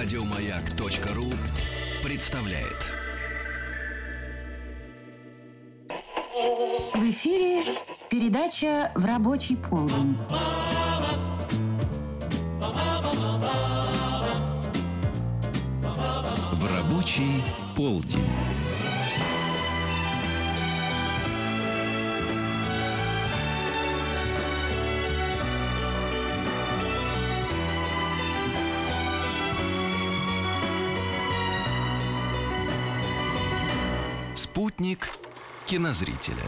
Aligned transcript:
Радиомаяк.ру 0.00 1.26
представляет. 2.02 2.88
В 6.94 7.10
эфире 7.10 7.76
передача 8.08 8.90
«В 8.94 9.04
рабочий 9.04 9.58
полдень». 9.58 10.16
В 16.52 16.66
рабочий 16.66 17.44
полдень. 17.76 18.24
Спутник 34.80 35.10
кинозрителя. 35.66 36.42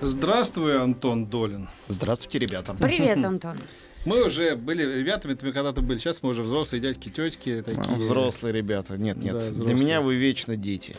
Здравствуй, 0.00 0.82
Антон 0.82 1.26
Долин. 1.26 1.68
Здравствуйте, 1.86 2.40
ребята. 2.40 2.74
Привет, 2.74 3.18
Антон. 3.24 3.56
Мы 4.04 4.26
уже 4.26 4.56
были 4.56 4.82
ребятами, 4.98 5.38
мы 5.40 5.52
когда-то 5.52 5.80
были. 5.80 5.98
Сейчас 6.00 6.24
мы 6.24 6.30
уже 6.30 6.42
взрослые 6.42 6.80
дядьки, 6.82 7.10
тетки. 7.10 7.62
Такие. 7.64 7.84
А, 7.86 7.98
Взрослые 7.98 8.52
ребята. 8.52 8.98
Нет, 8.98 9.18
нет. 9.18 9.32
Да, 9.32 9.50
Для 9.50 9.74
меня 9.74 10.00
вы 10.00 10.16
вечно 10.16 10.56
дети. 10.56 10.96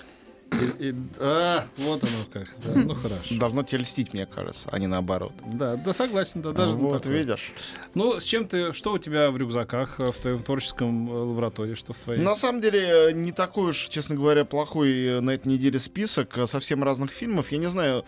И- 0.80 0.90
и- 0.90 0.96
а, 1.20 1.66
вот 1.78 2.04
оно 2.04 2.12
как. 2.32 2.46
Да, 2.64 2.74
ну 2.76 2.94
хорошо. 2.96 3.36
Должно 3.36 3.64
тебя 3.64 3.80
льстить, 3.82 4.14
мне 4.14 4.26
кажется, 4.26 4.70
а 4.72 4.80
не 4.80 4.88
наоборот. 4.88 5.34
Да, 5.46 5.76
да, 5.76 5.94
согласен, 5.94 6.42
да, 6.42 6.52
даже 6.52 6.74
вот, 6.74 7.02
такое. 7.04 7.18
видишь. 7.20 7.52
Ну, 7.94 8.20
с 8.20 8.24
чем 8.24 8.48
ты, 8.48 8.74
что 8.74 8.94
у 8.94 8.98
тебя 8.98 9.32
в 9.32 9.38
рюкзаках, 9.38 10.00
э, 10.00 10.12
в 10.12 10.16
твоем 10.18 10.44
творческом 10.44 11.10
э, 11.10 11.14
лаборатории, 11.14 11.76
что 11.76 11.94
в 11.94 11.98
твоей? 11.98 12.22
На 12.22 12.36
самом 12.36 12.62
деле, 12.62 13.10
э, 13.10 13.12
не 13.12 13.32
такой 13.32 13.70
уж, 13.72 13.88
честно 13.90 14.16
говоря, 14.16 14.46
плохой 14.46 15.22
на 15.22 15.32
этой 15.32 15.48
неделе 15.50 15.80
список 15.80 16.38
совсем 16.48 16.84
разных 16.84 17.12
фильмов. 17.12 17.52
Я 17.52 17.58
не 17.58 17.68
знаю, 17.70 18.06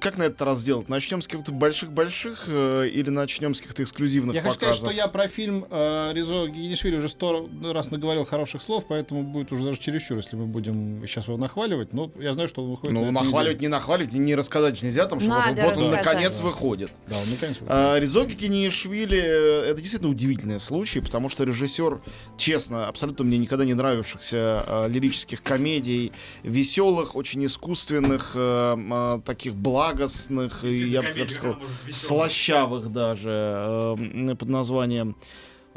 как 0.00 0.18
на 0.18 0.24
этот 0.24 0.40
раз 0.42 0.60
сделать. 0.60 0.88
Начнем 0.88 1.22
с 1.22 1.26
каких-то 1.28 1.52
больших-больших 1.52 2.48
или 2.48 3.08
начнем 3.10 3.54
с 3.54 3.60
каких-то 3.60 3.82
эксклюзивных 3.82 4.34
Я 4.34 4.42
хочу 4.42 4.54
сказать, 4.54 4.76
показов? 4.76 4.92
что 4.92 4.96
я 4.96 5.08
про 5.08 5.28
фильм 5.28 5.66
э, 5.70 6.12
Ризо 6.14 6.46
Генишвили 6.46 6.96
уже 6.96 7.08
сто 7.08 7.48
раз 7.62 7.90
наговорил 7.90 8.24
хороших 8.24 8.62
слов, 8.62 8.84
поэтому 8.88 9.22
будет 9.22 9.52
уже 9.52 9.64
даже 9.64 9.78
чересчур, 9.78 10.16
если 10.18 10.36
мы 10.36 10.46
будем 10.46 11.02
сейчас 11.06 11.26
его 11.28 11.36
нахваливать. 11.36 11.87
Но 11.92 12.10
я 12.18 12.32
знаю, 12.32 12.48
что 12.48 12.62
он 12.62 12.70
выходит 12.70 12.94
на 12.94 13.00
Ну, 13.00 13.06
этой 13.06 13.14
нахваливать, 13.14 13.60
не 13.60 13.68
нахваливать, 13.68 14.14
и 14.14 14.18
не 14.18 14.34
рассказать 14.34 14.82
нельзя, 14.82 15.06
там, 15.06 15.20
что 15.20 15.30
вот, 15.30 15.38
Надо 15.38 15.62
вот 15.62 15.76
он 15.78 15.84
рассказать. 15.90 16.04
наконец 16.04 16.40
выходит. 16.40 16.92
Да, 17.06 17.16
он 17.18 17.30
наконец 17.30 17.54
выходит. 17.60 17.66
А, 17.68 17.98
Ризоки 17.98 18.32
Кинишвили 18.34 19.18
э, 19.18 19.70
это 19.70 19.80
действительно 19.80 20.10
удивительный 20.10 20.60
случай, 20.60 21.00
потому 21.00 21.28
что 21.28 21.44
режиссер, 21.44 22.00
честно, 22.36 22.88
абсолютно 22.88 23.24
мне 23.24 23.38
никогда 23.38 23.64
не 23.64 23.74
нравившихся 23.74 24.64
э, 24.66 24.88
лирических 24.88 25.42
комедий, 25.42 26.12
веселых, 26.42 27.16
очень 27.16 27.44
искусственных, 27.46 28.32
м, 28.34 28.90
а, 28.92 29.20
таких 29.20 29.54
благостных, 29.54 30.64
и 30.64 30.88
я 30.90 31.02
бы 31.02 31.10
сказал, 31.10 31.56
слащавых 31.90 32.92
даже, 32.92 33.30
э, 33.30 34.34
под 34.38 34.48
названием 34.48 35.16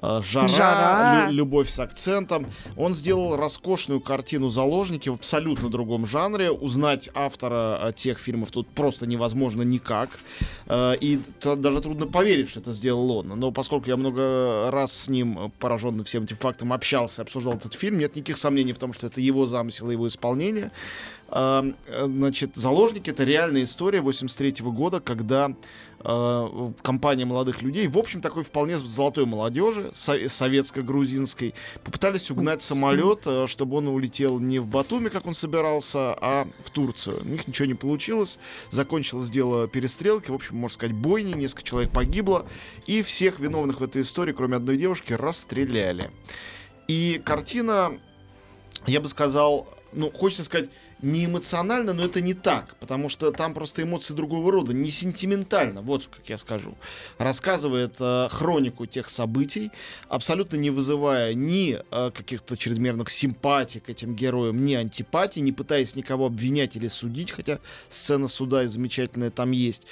Жара, 0.01 0.47
«Жара». 0.47 1.27
лю- 1.29 1.33
любовь 1.33 1.69
с 1.69 1.79
акцентом. 1.79 2.47
Он 2.75 2.95
сделал 2.95 3.35
роскошную 3.35 4.01
картину 4.01 4.49
«Заложники» 4.49 5.09
в 5.09 5.13
абсолютно 5.13 5.69
другом 5.69 6.07
жанре. 6.07 6.49
Узнать 6.51 7.09
автора 7.13 7.77
э, 7.81 7.93
тех 7.95 8.17
фильмов 8.17 8.49
тут 8.51 8.67
просто 8.69 9.05
невозможно 9.05 9.61
никак. 9.61 10.09
Э, 10.67 10.95
И 10.99 11.19
даже 11.43 11.81
трудно 11.81 12.07
поверить, 12.07 12.49
что 12.49 12.59
это 12.61 12.71
сделал 12.73 13.11
он. 13.17 13.27
Но 13.39 13.51
поскольку 13.51 13.89
я 13.89 13.97
много 13.97 14.69
раз 14.71 14.91
с 14.91 15.07
ним, 15.07 15.37
э, 15.39 15.49
пораженный 15.59 16.03
всем 16.03 16.23
этим 16.23 16.37
фактом, 16.37 16.73
общался, 16.73 17.21
обсуждал 17.21 17.53
этот 17.53 17.73
фильм, 17.75 17.99
нет 17.99 18.15
никаких 18.15 18.37
сомнений 18.37 18.73
в 18.73 18.79
том, 18.79 18.93
что 18.93 19.07
это 19.07 19.21
его 19.21 19.45
замысел 19.45 19.89
и 19.89 19.93
его 19.93 20.07
исполнение. 20.07 20.71
Э, 21.31 21.63
Значит, 22.05 22.55
«Заложники»— 22.55 23.09
это 23.11 23.23
реальная 23.23 23.63
история 23.63 24.01
83 24.01 24.55
года, 24.65 24.99
когда 24.99 25.53
э, 26.03 26.71
компания 26.81 27.25
молодых 27.25 27.61
людей, 27.61 27.87
в 27.87 27.97
общем, 27.97 28.21
такой 28.21 28.43
вполне 28.43 28.77
золотой 28.77 29.25
молодежи, 29.25 29.91
со- 29.93 30.27
советско-грузинской, 30.27 31.53
попытались 31.83 32.29
угнать 32.31 32.61
самолет, 32.61 33.21
э, 33.25 33.47
чтобы 33.47 33.77
он 33.77 33.87
улетел 33.87 34.39
не 34.39 34.59
в 34.59 34.67
Батуми, 34.67 35.09
как 35.09 35.25
он 35.25 35.33
собирался, 35.33 36.13
а 36.19 36.47
в 36.65 36.69
Турцию. 36.69 37.21
У 37.23 37.27
них 37.27 37.47
ничего 37.47 37.67
не 37.67 37.75
получилось. 37.75 38.37
Закончилось 38.69 39.29
дело 39.29 39.67
перестрелки, 39.67 40.31
в 40.31 40.35
общем, 40.35 40.57
можно 40.57 40.75
сказать, 40.75 40.95
бойни, 40.95 41.33
несколько 41.33 41.63
человек 41.63 41.91
погибло, 41.91 42.45
и 42.87 43.01
всех 43.03 43.39
виновных 43.39 43.79
в 43.79 43.83
этой 43.83 44.01
истории, 44.01 44.33
кроме 44.33 44.57
одной 44.57 44.77
девушки, 44.77 45.13
расстреляли. 45.13 46.11
И 46.87 47.21
картина, 47.23 47.99
я 48.85 48.99
бы 48.99 49.07
сказал, 49.07 49.67
ну, 49.93 50.09
хочется 50.11 50.43
сказать, 50.43 50.69
не 51.01 51.25
эмоционально, 51.25 51.93
но 51.93 52.05
это 52.05 52.21
не 52.21 52.33
так, 52.33 52.75
потому 52.79 53.09
что 53.09 53.31
там 53.31 53.53
просто 53.53 53.83
эмоции 53.83 54.13
другого 54.13 54.51
рода, 54.51 54.73
не 54.73 54.91
сентиментально, 54.91 55.81
вот 55.81 56.07
как 56.07 56.29
я 56.29 56.37
скажу. 56.37 56.75
Рассказывает 57.17 57.95
э, 57.99 58.27
хронику 58.29 58.85
тех 58.85 59.09
событий, 59.09 59.71
абсолютно 60.07 60.57
не 60.57 60.69
вызывая 60.69 61.33
ни 61.33 61.79
э, 61.79 62.11
каких-то 62.11 62.57
чрезмерных 62.57 63.09
симпатий 63.09 63.79
к 63.79 63.89
этим 63.89 64.15
героям, 64.15 64.63
ни 64.63 64.73
антипатий, 64.73 65.41
не 65.41 65.51
пытаясь 65.51 65.95
никого 65.95 66.27
обвинять 66.27 66.75
или 66.75 66.87
судить, 66.87 67.31
хотя 67.31 67.59
сцена 67.89 68.27
суда 68.27 68.63
и 68.63 68.67
замечательная 68.67 69.31
там 69.31 69.51
есть, 69.51 69.83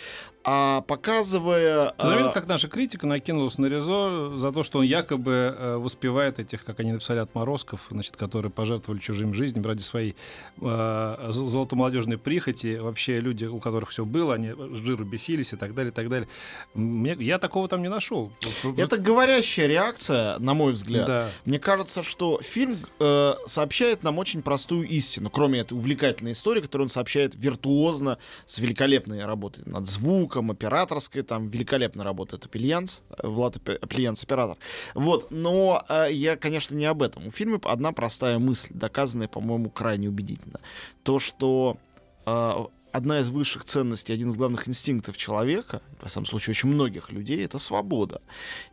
а 0.51 0.81
показывая... 0.81 1.91
Ты 1.91 2.05
заметил, 2.05 2.29
э, 2.29 2.33
как 2.33 2.47
наша 2.47 2.67
критика 2.67 3.05
накинулась 3.05 3.59
на 3.59 3.67
Ризо 3.67 4.35
за 4.35 4.51
то, 4.51 4.63
что 4.63 4.79
он 4.79 4.85
якобы 4.85 5.55
э, 5.55 5.75
воспевает 5.77 6.39
этих, 6.39 6.63
как 6.65 6.79
они 6.79 6.91
написали, 6.91 7.19
отморозков, 7.19 7.85
значит, 7.91 8.17
которые 8.17 8.51
пожертвовали 8.51 8.99
чужим 8.99 9.35
жизнью 9.35 9.63
ради 9.63 9.83
своей 9.83 10.15
э, 10.59 11.27
зол- 11.29 11.49
золотомолодежной 11.49 12.17
прихоти. 12.17 12.77
Вообще 12.77 13.19
люди, 13.19 13.45
у 13.45 13.59
которых 13.59 13.91
все 13.91 14.05
было, 14.05 14.33
они 14.33 14.55
жиру 14.83 15.05
бесились 15.05 15.53
и 15.53 15.55
так 15.55 15.75
далее, 15.75 15.91
и 15.91 15.93
так 15.93 16.09
далее. 16.09 16.27
Мне, 16.73 17.15
я 17.19 17.37
такого 17.37 17.67
там 17.67 17.83
не 17.83 17.89
нашел. 17.89 18.31
Это 18.75 18.97
говорящая 18.97 19.67
реакция, 19.67 20.39
на 20.39 20.55
мой 20.55 20.73
взгляд. 20.73 21.05
Да. 21.05 21.29
Мне 21.45 21.59
кажется, 21.59 22.01
что 22.01 22.41
фильм 22.41 22.79
э, 22.99 23.35
сообщает 23.45 24.01
нам 24.01 24.17
очень 24.17 24.41
простую 24.41 24.87
истину, 24.87 25.29
кроме 25.29 25.59
этой 25.59 25.73
увлекательной 25.73 26.31
истории, 26.31 26.61
которую 26.61 26.85
он 26.87 26.89
сообщает 26.89 27.35
виртуозно, 27.35 28.17
с 28.47 28.57
великолепной 28.57 29.23
работой 29.25 29.63
над 29.67 29.87
звуком, 29.87 30.38
операторской, 30.47 31.21
там 31.21 31.47
великолепно 31.47 32.03
работает 32.03 32.45
Опельянц, 32.45 33.01
э, 33.09 33.27
Влад 33.27 33.57
Опе- 33.57 33.77
Опельянц 33.77 34.23
оператор. 34.23 34.57
Вот, 34.93 35.31
но 35.31 35.83
э, 35.89 36.07
я, 36.11 36.35
конечно, 36.37 36.75
не 36.75 36.85
об 36.85 37.01
этом. 37.01 37.27
У 37.27 37.31
фильма 37.31 37.59
одна 37.63 37.91
простая 37.91 38.39
мысль, 38.39 38.69
доказанная, 38.73 39.27
по-моему, 39.27 39.69
крайне 39.69 40.07
убедительно. 40.07 40.59
То, 41.03 41.19
что 41.19 41.77
э, 42.25 42.65
одна 42.91 43.19
из 43.19 43.29
высших 43.29 43.63
ценностей, 43.65 44.13
один 44.13 44.29
из 44.29 44.35
главных 44.35 44.67
инстинктов 44.67 45.17
человека, 45.17 45.81
в 46.01 46.09
самом 46.09 46.25
случае 46.25 46.51
очень 46.51 46.69
многих 46.69 47.11
людей, 47.11 47.43
это 47.43 47.59
свобода. 47.59 48.21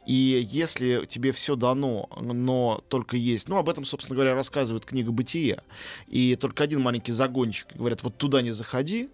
И 0.06 0.46
если 0.50 1.04
тебе 1.06 1.32
все 1.32 1.56
дано, 1.56 2.08
но 2.20 2.82
только 2.88 3.16
есть... 3.16 3.48
Ну, 3.48 3.56
об 3.56 3.68
этом, 3.68 3.84
собственно 3.84 4.16
говоря, 4.16 4.34
рассказывает 4.34 4.86
книга 4.86 5.10
«Бытие». 5.10 5.62
И 6.06 6.36
только 6.36 6.64
один 6.64 6.80
маленький 6.80 7.12
загончик, 7.12 7.68
говорят, 7.74 8.02
вот 8.02 8.16
туда 8.16 8.42
не 8.42 8.52
заходи, 8.52 9.08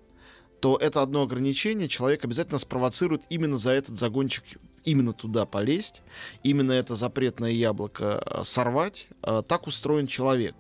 то 0.63 0.77
это 0.77 1.03
одно 1.03 1.23
ограничение 1.23 1.89
человек 1.89 2.25
обязательно 2.25 2.57
спровоцирует 2.57 3.23
именно 3.29 3.59
за 3.59 3.73
этот 3.73 3.99
загончик 3.99 4.45
именно 4.85 5.13
туда 5.13 5.45
полезть, 5.45 6.03
именно 6.45 6.71
это 6.71 6.95
запретное 6.95 7.51
яблоко 7.51 8.23
э, 8.25 8.43
сорвать. 8.45 9.09
Э, 9.25 9.43
Так 9.47 9.67
устроен 9.67 10.07
человек. 10.07 10.55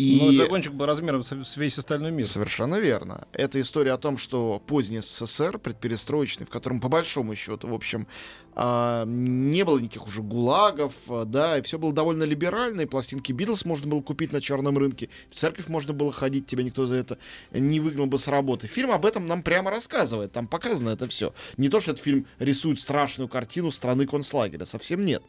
И... 0.00 0.18
Но 0.18 0.26
этот 0.26 0.36
загончик 0.36 0.72
был 0.72 0.86
размером 0.86 1.22
с 1.22 1.56
весь 1.56 1.78
остальной 1.78 2.10
мир. 2.10 2.26
Совершенно 2.26 2.76
верно. 2.76 3.26
Это 3.32 3.60
история 3.60 3.92
о 3.92 3.98
том, 3.98 4.16
что 4.16 4.62
поздний 4.66 5.00
СССР, 5.00 5.58
предперестроечный, 5.58 6.46
в 6.46 6.50
котором 6.50 6.80
по 6.80 6.88
большому 6.88 7.34
счету, 7.34 7.68
в 7.68 7.74
общем, 7.74 8.06
а, 8.54 9.04
не 9.06 9.64
было 9.64 9.78
никаких 9.78 10.06
уже 10.06 10.22
гулагов, 10.22 10.94
а, 11.08 11.24
да, 11.24 11.58
и 11.58 11.62
все 11.62 11.78
было 11.78 11.92
довольно 11.92 12.24
либерально, 12.24 12.82
и 12.82 12.86
пластинки 12.86 13.32
Битлз 13.32 13.64
можно 13.64 13.88
было 13.88 14.00
купить 14.00 14.32
на 14.32 14.40
черном 14.40 14.76
рынке, 14.76 15.08
в 15.30 15.34
церковь 15.34 15.68
можно 15.68 15.92
было 15.92 16.12
ходить, 16.12 16.46
тебя 16.46 16.64
никто 16.64 16.86
за 16.86 16.96
это 16.96 17.18
не 17.52 17.78
выгнал 17.78 18.06
бы 18.06 18.18
с 18.18 18.26
работы. 18.26 18.66
Фильм 18.66 18.90
об 18.90 19.06
этом 19.06 19.26
нам 19.26 19.42
прямо 19.42 19.70
рассказывает, 19.70 20.32
там 20.32 20.46
показано 20.46 20.90
это 20.90 21.06
все. 21.08 21.32
Не 21.58 21.68
то, 21.68 21.80
что 21.80 21.92
этот 21.92 22.02
фильм 22.02 22.26
рисует 22.38 22.80
страшную 22.80 23.28
картину 23.28 23.70
страны 23.70 24.06
концлагеря, 24.06 24.64
совсем 24.64 25.04
нет. 25.04 25.22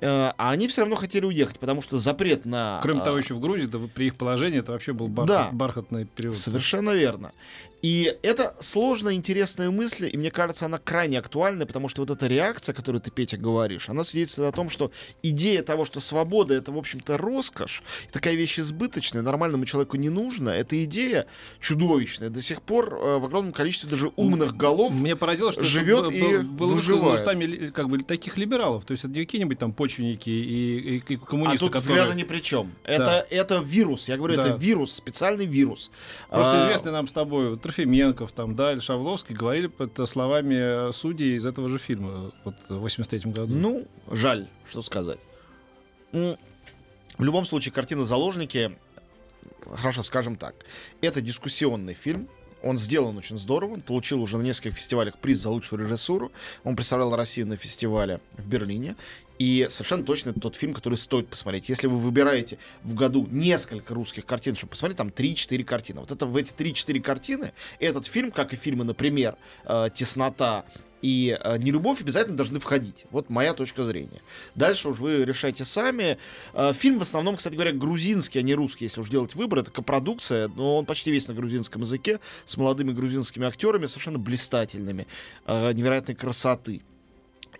Э, 0.00 0.32
А 0.36 0.50
они 0.50 0.68
все 0.68 0.82
равно 0.82 0.96
хотели 0.96 1.24
уехать, 1.24 1.58
потому 1.58 1.82
что 1.82 1.98
запрет 1.98 2.44
на... 2.44 2.80
Кроме 2.82 3.00
а, 3.00 3.04
того, 3.04 3.18
еще 3.18 3.34
в 3.34 3.40
Грузии 3.40 3.66
да, 3.66 3.78
вы 3.78 3.88
приехали 3.88 4.09
их 4.10 4.16
положение, 4.16 4.60
это 4.60 4.72
вообще 4.72 4.92
был 4.92 5.08
бархат, 5.08 5.28
Да. 5.28 5.50
бархатный 5.52 6.04
период. 6.04 6.36
Совершенно 6.36 6.90
верно. 6.90 7.32
И 7.82 8.14
это 8.22 8.54
сложная, 8.60 9.14
интересная 9.14 9.70
мысль, 9.70 10.10
и 10.12 10.16
мне 10.18 10.30
кажется, 10.30 10.66
она 10.66 10.76
крайне 10.76 11.18
актуальна, 11.18 11.64
потому 11.64 11.88
что 11.88 12.02
вот 12.02 12.10
эта 12.10 12.26
реакция, 12.26 12.74
которую 12.74 13.00
ты, 13.00 13.10
Петя, 13.10 13.38
говоришь, 13.38 13.88
она 13.88 14.04
свидетельствует 14.04 14.52
о 14.52 14.56
том, 14.56 14.68
что 14.68 14.90
идея 15.22 15.62
того, 15.62 15.86
что 15.86 15.98
свобода— 16.00 16.52
это, 16.60 16.72
в 16.72 16.76
общем-то, 16.76 17.16
роскошь, 17.16 17.82
такая 18.12 18.34
вещь 18.34 18.58
избыточная, 18.60 19.22
нормальному 19.22 19.64
человеку 19.64 19.96
не 19.96 20.10
нужна, 20.10 20.54
эта 20.54 20.84
идея 20.84 21.24
чудовищная. 21.58 22.28
До 22.30 22.42
сих 22.42 22.62
пор 22.62 22.94
э, 22.94 23.18
в 23.18 23.24
огромном 23.24 23.52
количестве 23.52 23.88
даже 23.90 24.12
умных 24.16 24.56
голов 24.56 24.92
Мне 24.94 25.16
поразило, 25.16 25.52
что 25.52 25.62
живет 25.62 26.12
и 26.12 26.20
был- 26.20 26.42
было 26.42 26.74
выживает. 26.74 27.20
устами 27.20 27.70
как 27.70 27.88
бы 27.88 28.02
таких 28.02 28.36
либералов. 28.36 28.84
То 28.84 28.92
есть 28.92 29.04
это 29.04 29.14
не 29.14 29.24
какие-нибудь 29.24 29.58
там 29.58 29.72
почвенники 29.72 30.30
и, 30.30 30.96
и- 30.98 31.14
и 31.14 31.16
коммунисты, 31.16 31.56
А 31.64 31.68
тут 31.68 31.72
которые... 31.72 31.96
взгляда 32.02 32.14
ни 32.18 32.24
при 32.24 32.40
чем. 32.40 32.72
Это, 32.84 33.26
это 33.30 33.58
вирус. 33.64 33.99
Я 34.08 34.16
говорю, 34.16 34.36
Да. 34.36 34.42
это 34.48 34.56
вирус, 34.56 34.92
специальный 34.92 35.46
вирус. 35.46 35.90
Просто 36.28 36.62
А, 36.62 36.64
известный 36.64 36.92
нам 36.92 37.08
с 37.08 37.12
тобой 37.12 37.58
Трофименков, 37.58 38.32
там, 38.32 38.54
да, 38.56 38.72
или 38.72 38.80
Шавловский 38.80 39.34
говорили 39.34 39.66
под 39.66 40.08
словами 40.08 40.92
судей 40.92 41.36
из 41.36 41.46
этого 41.46 41.68
же 41.68 41.78
фильма, 41.78 42.32
вот 42.44 42.54
в 42.68 42.78
83 42.78 43.30
году. 43.32 43.54
Ну, 43.54 43.86
жаль, 44.10 44.48
что 44.68 44.82
сказать. 44.82 45.18
В 46.12 46.36
любом 47.24 47.44
случае, 47.46 47.72
картина 47.72 48.04
«Заложники», 48.04 48.76
хорошо, 49.70 50.02
скажем 50.02 50.36
так, 50.36 50.54
это 51.00 51.20
дискуссионный 51.20 51.94
фильм, 51.94 52.28
он 52.62 52.78
сделан 52.78 53.16
очень 53.16 53.38
здорово, 53.38 53.74
он 53.74 53.80
получил 53.82 54.20
уже 54.22 54.36
на 54.38 54.42
нескольких 54.42 54.74
фестивалях 54.76 55.16
приз 55.18 55.38
за 55.38 55.50
лучшую 55.50 55.82
режиссуру, 55.84 56.32
он 56.64 56.76
представлял 56.76 57.14
Россию 57.14 57.46
на 57.46 57.56
фестивале 57.56 58.20
в 58.36 58.46
Берлине, 58.46 58.96
и 59.40 59.68
совершенно 59.70 60.04
точно 60.04 60.30
это 60.30 60.40
тот 60.40 60.54
фильм, 60.54 60.74
который 60.74 60.96
стоит 60.96 61.26
посмотреть. 61.26 61.70
Если 61.70 61.86
вы 61.86 61.96
выбираете 61.96 62.58
в 62.84 62.94
году 62.94 63.26
несколько 63.30 63.94
русских 63.94 64.26
картин, 64.26 64.54
чтобы 64.54 64.72
посмотреть, 64.72 64.98
там 64.98 65.08
3-4 65.08 65.64
картины. 65.64 66.00
Вот 66.00 66.12
это 66.12 66.26
в 66.26 66.36
эти 66.36 66.52
3-4 66.52 67.00
картины, 67.00 67.54
этот 67.78 68.04
фильм, 68.04 68.32
как 68.32 68.52
и 68.52 68.56
фильмы, 68.56 68.84
например, 68.84 69.36
э, 69.64 69.88
«Теснота» 69.94 70.66
и 71.00 71.38
э, 71.42 71.56
«Нелюбовь» 71.56 72.02
обязательно 72.02 72.36
должны 72.36 72.60
входить. 72.60 73.06
Вот 73.10 73.30
моя 73.30 73.54
точка 73.54 73.82
зрения. 73.82 74.20
Дальше 74.56 74.90
уж 74.90 74.98
вы 74.98 75.24
решайте 75.24 75.64
сами. 75.64 76.18
Э, 76.52 76.74
Фильм 76.74 76.98
в 76.98 77.02
основном, 77.02 77.36
кстати 77.36 77.54
говоря, 77.54 77.72
грузинский, 77.72 78.40
а 78.40 78.42
не 78.42 78.54
русский, 78.54 78.84
если 78.84 79.00
уж 79.00 79.08
делать 79.08 79.34
выбор. 79.34 79.60
Это 79.60 79.70
копродукция, 79.70 80.48
но 80.48 80.76
он 80.76 80.84
почти 80.84 81.10
весь 81.10 81.28
на 81.28 81.32
грузинском 81.32 81.80
языке, 81.80 82.20
с 82.44 82.58
молодыми 82.58 82.92
грузинскими 82.92 83.46
актерами, 83.46 83.86
совершенно 83.86 84.18
блистательными, 84.18 85.06
э, 85.46 85.72
невероятной 85.72 86.14
красоты. 86.14 86.82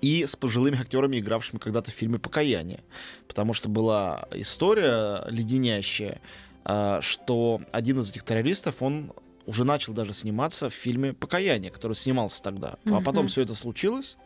И 0.03 0.25
с 0.27 0.35
пожилыми 0.37 0.81
актерами, 0.81 1.19
игравшими 1.19 1.59
когда-то 1.59 1.91
в 1.91 1.95
фильме 1.95 2.19
«Покаяние». 2.19 2.81
Потому 3.29 3.53
что 3.53 3.69
была 3.69 4.27
история 4.33 5.25
леденящая, 5.29 6.21
э, 6.65 6.99
что 7.03 7.61
один 7.73 8.01
из 8.01 8.11
этих 8.11 8.23
террористов, 8.25 8.83
он 8.83 9.13
уже 9.47 9.65
начал 9.65 9.93
даже 9.93 10.13
сниматься 10.13 10.71
в 10.71 10.75
фильме 10.75 11.13
«Покаяние», 11.13 11.71
который 11.71 11.95
снимался 11.95 12.43
тогда. 12.43 12.77
А 12.87 12.89
Мгм. 12.97 13.05
потом 13.05 13.29
все 13.29 13.43
это 13.43 13.55
случилось. 13.55 14.17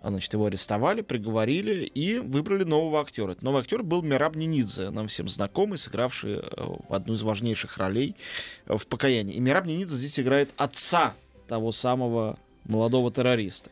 А, 0.00 0.08
Значит, 0.08 0.32
его 0.32 0.46
арестовали, 0.46 1.00
приговорили 1.02 1.84
и 1.84 2.18
выбрали 2.18 2.64
нового 2.64 3.00
актера. 3.00 3.30
Этот 3.32 3.42
новый 3.44 3.60
актер 3.60 3.84
был 3.84 4.02
Мираб 4.02 4.34
Нинидзе, 4.34 4.90
нам 4.90 5.06
всем 5.06 5.28
знакомый, 5.28 5.78
сыгравший 5.78 6.40
э, 6.42 6.74
одну 6.88 7.14
из 7.14 7.22
важнейших 7.22 7.78
ролей 7.78 8.16
э, 8.66 8.76
в 8.76 8.86
«Покаянии». 8.88 9.36
И 9.36 9.40
Мираб 9.40 9.64
Нинидзе 9.66 9.94
здесь 9.94 10.18
играет 10.18 10.50
отца 10.56 11.14
того 11.46 11.70
самого 11.70 12.36
молодого 12.64 13.12
террориста. 13.12 13.70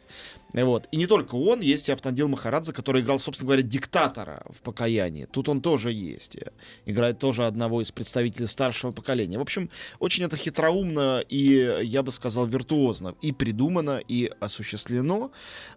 Вот. 0.52 0.88
И 0.92 0.96
не 0.96 1.06
только 1.06 1.34
он, 1.34 1.60
есть 1.60 1.88
и 1.88 1.92
Автандил 1.92 2.28
Махарадзе, 2.28 2.72
который 2.72 3.02
играл, 3.02 3.18
собственно 3.18 3.48
говоря, 3.48 3.62
диктатора 3.62 4.44
в 4.50 4.60
«Покаянии». 4.60 5.24
Тут 5.24 5.48
он 5.48 5.60
тоже 5.60 5.92
есть. 5.92 6.36
Играет 6.86 7.18
тоже 7.18 7.46
одного 7.46 7.82
из 7.82 7.92
представителей 7.92 8.46
старшего 8.46 8.92
поколения. 8.92 9.38
В 9.38 9.42
общем, 9.42 9.70
очень 9.98 10.24
это 10.24 10.36
хитроумно 10.36 11.24
и, 11.28 11.80
я 11.82 12.02
бы 12.02 12.12
сказал, 12.12 12.46
виртуозно. 12.46 13.14
И 13.22 13.32
придумано, 13.32 14.00
и 14.06 14.30
осуществлено. 14.40 15.32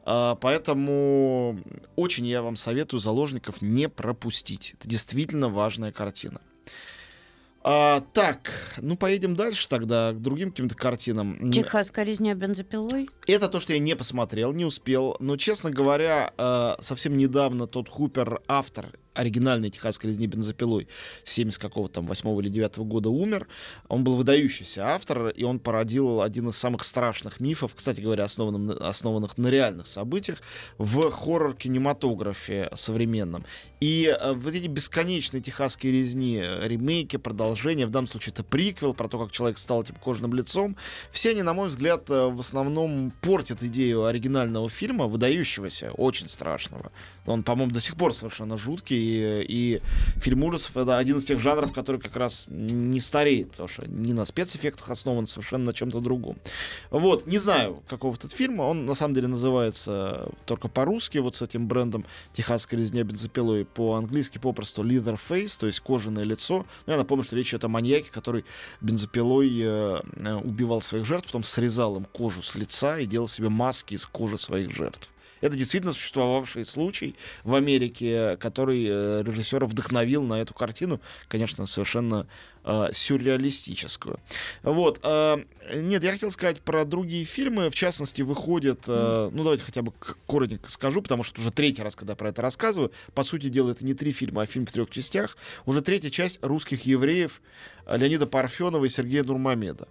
А, 0.05 0.35
Поэтому 0.35 1.59
очень 1.95 2.25
я 2.25 2.41
вам 2.41 2.55
советую 2.55 2.99
«Заложников» 2.99 3.61
не 3.61 3.89
пропустить. 3.89 4.75
Это 4.77 4.89
действительно 4.89 5.49
важная 5.49 5.91
картина. 5.91 6.41
А, 7.65 8.01
так, 8.11 8.51
ну 8.81 8.97
поедем 8.97 9.35
дальше 9.35 9.69
тогда 9.69 10.11
к 10.11 10.21
другим 10.21 10.51
каким-то 10.51 10.75
картинам. 10.75 11.49
Техасская 11.49 12.03
резня 12.03 12.33
бензопилой. 12.33 13.09
это 13.25 13.47
то, 13.47 13.61
что 13.61 13.73
я 13.73 13.79
не 13.79 13.95
посмотрел, 13.95 14.51
не 14.51 14.65
успел. 14.65 15.15
Но, 15.19 15.37
честно 15.37 15.71
говоря, 15.71 16.33
э, 16.37 16.75
совсем 16.79 17.17
недавно 17.17 17.65
тот 17.65 17.87
Хупер, 17.87 18.41
автор 18.47 18.87
оригинальной 19.13 19.69
техасской 19.69 20.09
резни 20.09 20.27
бензопилой 20.27 20.87
70 21.23 21.61
какого-то 21.61 21.95
там 21.95 22.07
8 22.07 22.39
или 22.41 22.49
9 22.49 22.77
года 22.79 23.09
умер. 23.09 23.47
Он 23.87 24.03
был 24.03 24.15
выдающийся 24.15 24.89
автор, 24.89 25.29
и 25.29 25.43
он 25.43 25.59
породил 25.59 26.21
один 26.21 26.49
из 26.49 26.57
самых 26.57 26.83
страшных 26.83 27.39
мифов, 27.39 27.73
кстати 27.75 28.01
говоря, 28.01 28.23
основанным, 28.23 28.67
на- 28.67 28.87
основанных 28.87 29.37
на 29.37 29.47
реальных 29.47 29.87
событиях, 29.87 30.41
в 30.77 31.09
хоррор-кинематографе 31.09 32.69
современном. 32.75 33.45
И 33.79 34.05
э, 34.05 34.33
вот 34.33 34.53
эти 34.53 34.67
бесконечные 34.67 35.41
техасские 35.41 35.91
резни, 35.93 36.39
э, 36.41 36.67
ремейки, 36.67 37.17
продолжения, 37.17 37.85
в 37.85 37.89
данном 37.91 38.07
случае 38.07 38.33
это 38.33 38.43
приквел 38.43 38.93
про 38.93 39.07
то, 39.07 39.19
как 39.19 39.31
человек 39.31 39.57
стал 39.57 39.83
этим 39.83 39.95
кожаным 39.95 40.33
лицом, 40.33 40.75
все 41.11 41.31
они, 41.31 41.41
на 41.43 41.53
мой 41.53 41.67
взгляд, 41.67 42.09
э, 42.09 42.27
в 42.27 42.39
основном 42.39 43.11
портят 43.21 43.63
идею 43.63 44.05
оригинального 44.05 44.69
фильма, 44.69 45.07
выдающегося, 45.07 45.91
очень 45.91 46.29
страшного. 46.29 46.91
Он, 47.25 47.43
по-моему, 47.43 47.73
до 47.73 47.79
сих 47.79 47.95
пор 47.95 48.13
совершенно 48.13 48.57
жуткий, 48.57 49.02
и, 49.03 49.45
и 49.47 49.81
фильм 50.19 50.43
ужасов— 50.43 50.71
это 50.77 50.97
один 50.97 51.17
из 51.17 51.25
тех 51.25 51.39
жанров, 51.39 51.73
который 51.73 51.99
как 51.99 52.15
раз 52.15 52.45
не 52.47 52.99
стареет, 52.99 53.51
потому 53.51 53.67
что 53.67 53.87
не 53.87 54.13
на 54.13 54.25
спецэффектах 54.25 54.89
основан, 54.89 55.27
совершенно 55.27 55.65
на 55.65 55.73
чем-то 55.73 55.99
другом. 55.99 56.37
Вот, 56.89 57.27
не 57.27 57.37
знаю, 57.37 57.83
какого 57.87 58.15
этот 58.15 58.31
фильм, 58.31 58.59
он 58.59 58.85
на 58.85 58.93
самом 58.93 59.13
деле 59.13 59.27
называется 59.27 60.29
только 60.45 60.67
по-русски, 60.67 61.17
вот 61.17 61.35
с 61.35 61.41
этим 61.41 61.67
брендом 61.67 62.05
«Техасская 62.33 62.79
резня 62.79 63.03
бензопилой», 63.03 63.65
по-английски 63.65 64.37
попросту 64.37 64.83
«Leatherface», 64.83 65.57
то 65.59 65.67
есть 65.67 65.79
кожаное 65.79 66.23
лицо. 66.23 66.65
Ну, 66.85 66.93
я 66.93 66.97
напомню, 66.97 67.23
что 67.23 67.35
речь 67.35 67.49
идет 67.49 67.63
о 67.63 67.67
маньяке, 67.67 68.11
который 68.11 68.45
бензопилой 68.81 69.51
э, 69.59 70.01
э, 70.17 70.35
убивал 70.35 70.81
своих 70.81 71.05
жертв, 71.05 71.27
потом 71.27 71.43
срезал 71.43 71.97
им 71.97 72.05
кожу 72.05 72.41
с 72.41 72.55
лица 72.55 72.99
и 72.99 73.05
делал 73.05 73.27
себе 73.27 73.49
маски 73.49 73.95
из 73.95 74.05
кожи 74.05 74.37
своих 74.37 74.71
жертв. 74.71 75.09
Это 75.43 75.57
действительно 75.57 75.91
существовавший 75.91 76.65
случай 76.65 77.15
в 77.43 77.53
Америке, 77.53 78.37
который 78.37 78.85
э, 78.87 79.23
режиссера 79.25 79.65
вдохновил 79.65 80.23
на 80.23 80.35
эту 80.35 80.53
картину, 80.53 81.01
конечно, 81.27 81.65
совершенно 81.65 82.27
э, 82.63 82.89
сюрреалистическую. 82.93 84.19
Вот. 84.63 84.99
э, 85.03 85.43
нет, 85.73 86.03
я 86.03 86.11
хотел 86.11 86.31
сказать 86.31 86.61
про 86.61 86.85
другие 86.85 87.25
фильмы. 87.25 87.69
В 87.69 87.75
частности, 87.75 88.21
выходит... 88.21 88.81
э, 88.87 89.29
ну, 89.31 89.43
давайте 89.43 89.63
хотя 89.63 89.81
бы 89.81 89.93
коротенько 90.27 90.69
скажу, 90.69 91.01
потому 91.01 91.23
что 91.23 91.41
уже 91.41 91.51
третий 91.51 91.81
раз, 91.81 91.95
когда 91.95 92.15
про 92.15 92.29
это 92.29 92.41
рассказываю. 92.41 92.91
По 93.13 93.23
сути 93.23 93.49
дела, 93.49 93.71
это 93.71 93.85
не 93.85 93.93
три 93.93 94.11
фильма, 94.11 94.43
а 94.43 94.45
фильм 94.45 94.65
в 94.65 94.71
трех 94.71 94.89
частях. 94.89 95.37
Уже 95.65 95.81
третья 95.81 96.09
часть 96.09 96.39
«Русских 96.41 96.83
евреев» 96.83 97.41
Леонида 97.85 98.27
Парфенова 98.27 98.85
и 98.85 98.89
Сергея 98.89 99.23
Нурмамеда. 99.23 99.89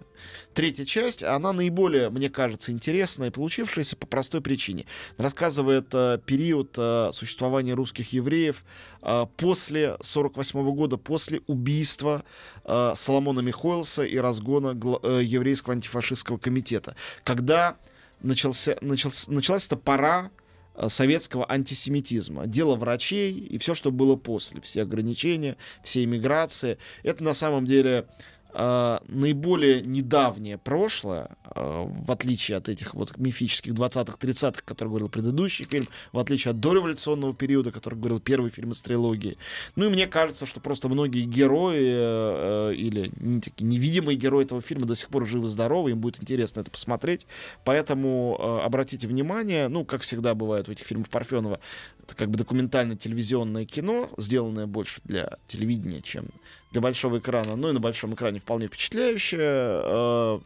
Третья 0.55 0.83
часть, 0.83 1.23
она 1.23 1.53
наиболее, 1.53 2.09
мне 2.09 2.27
кажется, 2.27 2.71
интересная 2.71 3.27
и 3.27 3.31
получившаяся 3.31 3.95
по 3.95 4.07
простой 4.07 4.41
причине. 4.41 4.85
Рассказывает 5.17 5.87
э, 5.93 6.19
период 6.25 6.75
существования 7.11 7.73
русских 7.73 8.13
евреев 8.13 8.63
э, 9.01 9.25
после 9.37 9.97
48 10.01 10.71
года, 10.73 10.97
после 10.97 11.41
убийства 11.47 12.23
э, 12.65 12.93
Соломона 12.95 13.41
Михоэлса 13.41 14.03
и 14.03 14.17
разгона 14.17 14.77
э, 15.03 15.21
еврейского 15.23 15.73
антифашистского 15.73 16.37
комитета. 16.37 16.95
Когда 17.23 17.77
начался, 18.21 18.77
начался, 18.81 19.31
началась 19.31 19.67
эта 19.67 19.77
пора 19.77 20.31
э, 20.75 20.89
советского 20.89 21.49
антисемитизма. 21.51 22.47
Дело 22.47 22.75
врачей 22.75 23.33
и 23.33 23.57
все, 23.57 23.75
что 23.75 23.91
было 23.91 24.15
после. 24.15 24.61
Все 24.61 24.81
ограничения, 24.81 25.57
все 25.83 26.03
иммиграции. 26.03 26.77
Это 27.03 27.23
на 27.23 27.33
самом 27.33 27.65
деле 27.65 28.07
э, 28.53 28.99
наиболее 29.07 29.81
недавнее 29.81 30.57
прошлое, 30.57 31.29
э, 31.55 31.87
в 31.87 32.11
отличие 32.11 32.57
от 32.57 32.69
этих 32.69 32.93
вот 32.93 33.17
мифических 33.17 33.73
20-х, 33.73 34.17
30-х, 34.19 34.61
который 34.65 34.89
говорил 34.89 35.09
предыдущий 35.09 35.65
фильм, 35.65 35.87
в 36.11 36.19
отличие 36.19 36.51
от 36.51 36.59
дореволюционного 36.59 37.33
периода, 37.33 37.71
который 37.71 37.95
говорил 37.95 38.19
первый 38.19 38.51
фильм 38.51 38.71
из 38.71 38.81
трилогии. 38.81 39.37
Ну 39.75 39.85
и 39.85 39.89
мне 39.89 40.07
кажется, 40.07 40.45
что 40.45 40.59
просто 40.59 40.89
многие 40.89 41.23
герои 41.23 41.81
э, 41.81 42.71
э, 42.71 42.75
или 42.75 43.11
не 43.17 43.41
такие 43.41 43.65
невидимые 43.65 44.17
герои 44.17 44.45
этого 44.45 44.61
фильма 44.61 44.85
до 44.85 44.95
сих 44.95 45.09
пор 45.09 45.25
живы-здоровы, 45.25 45.91
им 45.91 45.99
будет 45.99 46.21
интересно 46.21 46.61
это 46.61 46.71
посмотреть. 46.71 47.25
Поэтому 47.63 48.37
э, 48.39 48.65
обратите 48.65 49.07
внимание, 49.07 49.67
ну, 49.67 49.85
как 49.85 50.01
всегда 50.01 50.35
бывает 50.35 50.69
у 50.69 50.71
этих 50.71 50.85
фильмов 50.85 51.09
Парфенова, 51.09 51.59
Это 52.03 52.15
как 52.15 52.29
бы 52.29 52.37
документальное 52.37 52.95
телевизионное 52.95 53.65
кино, 53.65 54.09
сделанное 54.17 54.67
больше 54.67 55.01
для 55.05 55.37
телевидения, 55.47 56.01
чем 56.01 56.27
для 56.71 56.81
большого 56.81 57.19
экрана. 57.19 57.55
Ну 57.55 57.69
и 57.69 57.71
на 57.71 57.79
большом 57.79 58.13
экране 58.13 58.39
вполне 58.39 58.67
впечатляющее. 58.67 59.39
э, 59.41 60.39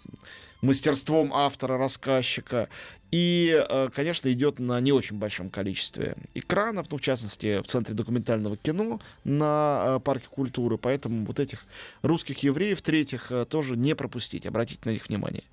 мастерством 0.62 1.34
автора, 1.34 1.78
рассказчика. 1.78 2.70
И, 3.12 3.66
э, 3.70 3.90
конечно, 3.96 4.32
идет 4.32 4.60
на 4.60 4.80
не 4.82 4.92
очень 4.92 5.18
большом 5.18 5.50
количестве 5.50 6.16
экранов, 6.34 6.88
ну, 6.92 6.98
в 6.98 7.02
частности, 7.02 7.62
в 7.62 7.68
Центре 7.68 7.96
документального 7.96 8.58
кино 8.58 9.00
на 9.24 9.96
э, 9.98 10.00
Парке 10.02 10.28
культуры. 10.30 10.78
Поэтому 10.78 11.26
вот 11.26 11.40
этих 11.40 11.66
русских 12.02 12.40
евреев, 12.44 12.82
третьих, 12.82 13.32
э, 13.32 13.46
тоже 13.46 13.78
не 13.78 13.96
пропустить, 13.96 14.46
обратить 14.46 14.86
на 14.86 14.90
них 14.90 15.08
внимание. 15.08 15.44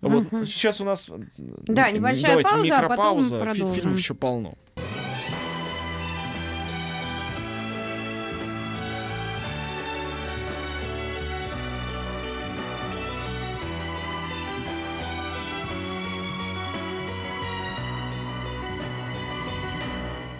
Вот. 0.00 0.30
Мгм. 0.30 0.46
Сейчас 0.46 0.80
у 0.80 0.84
нас... 0.84 1.06
Да, 1.38 1.90
небольшая 1.90 2.42
давайте, 2.42 2.50
пауза, 2.50 2.78
а 2.78 2.82
потом 2.82 2.86
микропауза. 2.86 3.40
Продолжим. 3.40 3.74
Фильмов 3.74 3.98
еще 3.98 4.14
полно. 4.14 4.54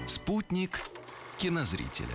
Спутник 0.09 0.81
кинозрителя. 1.37 2.07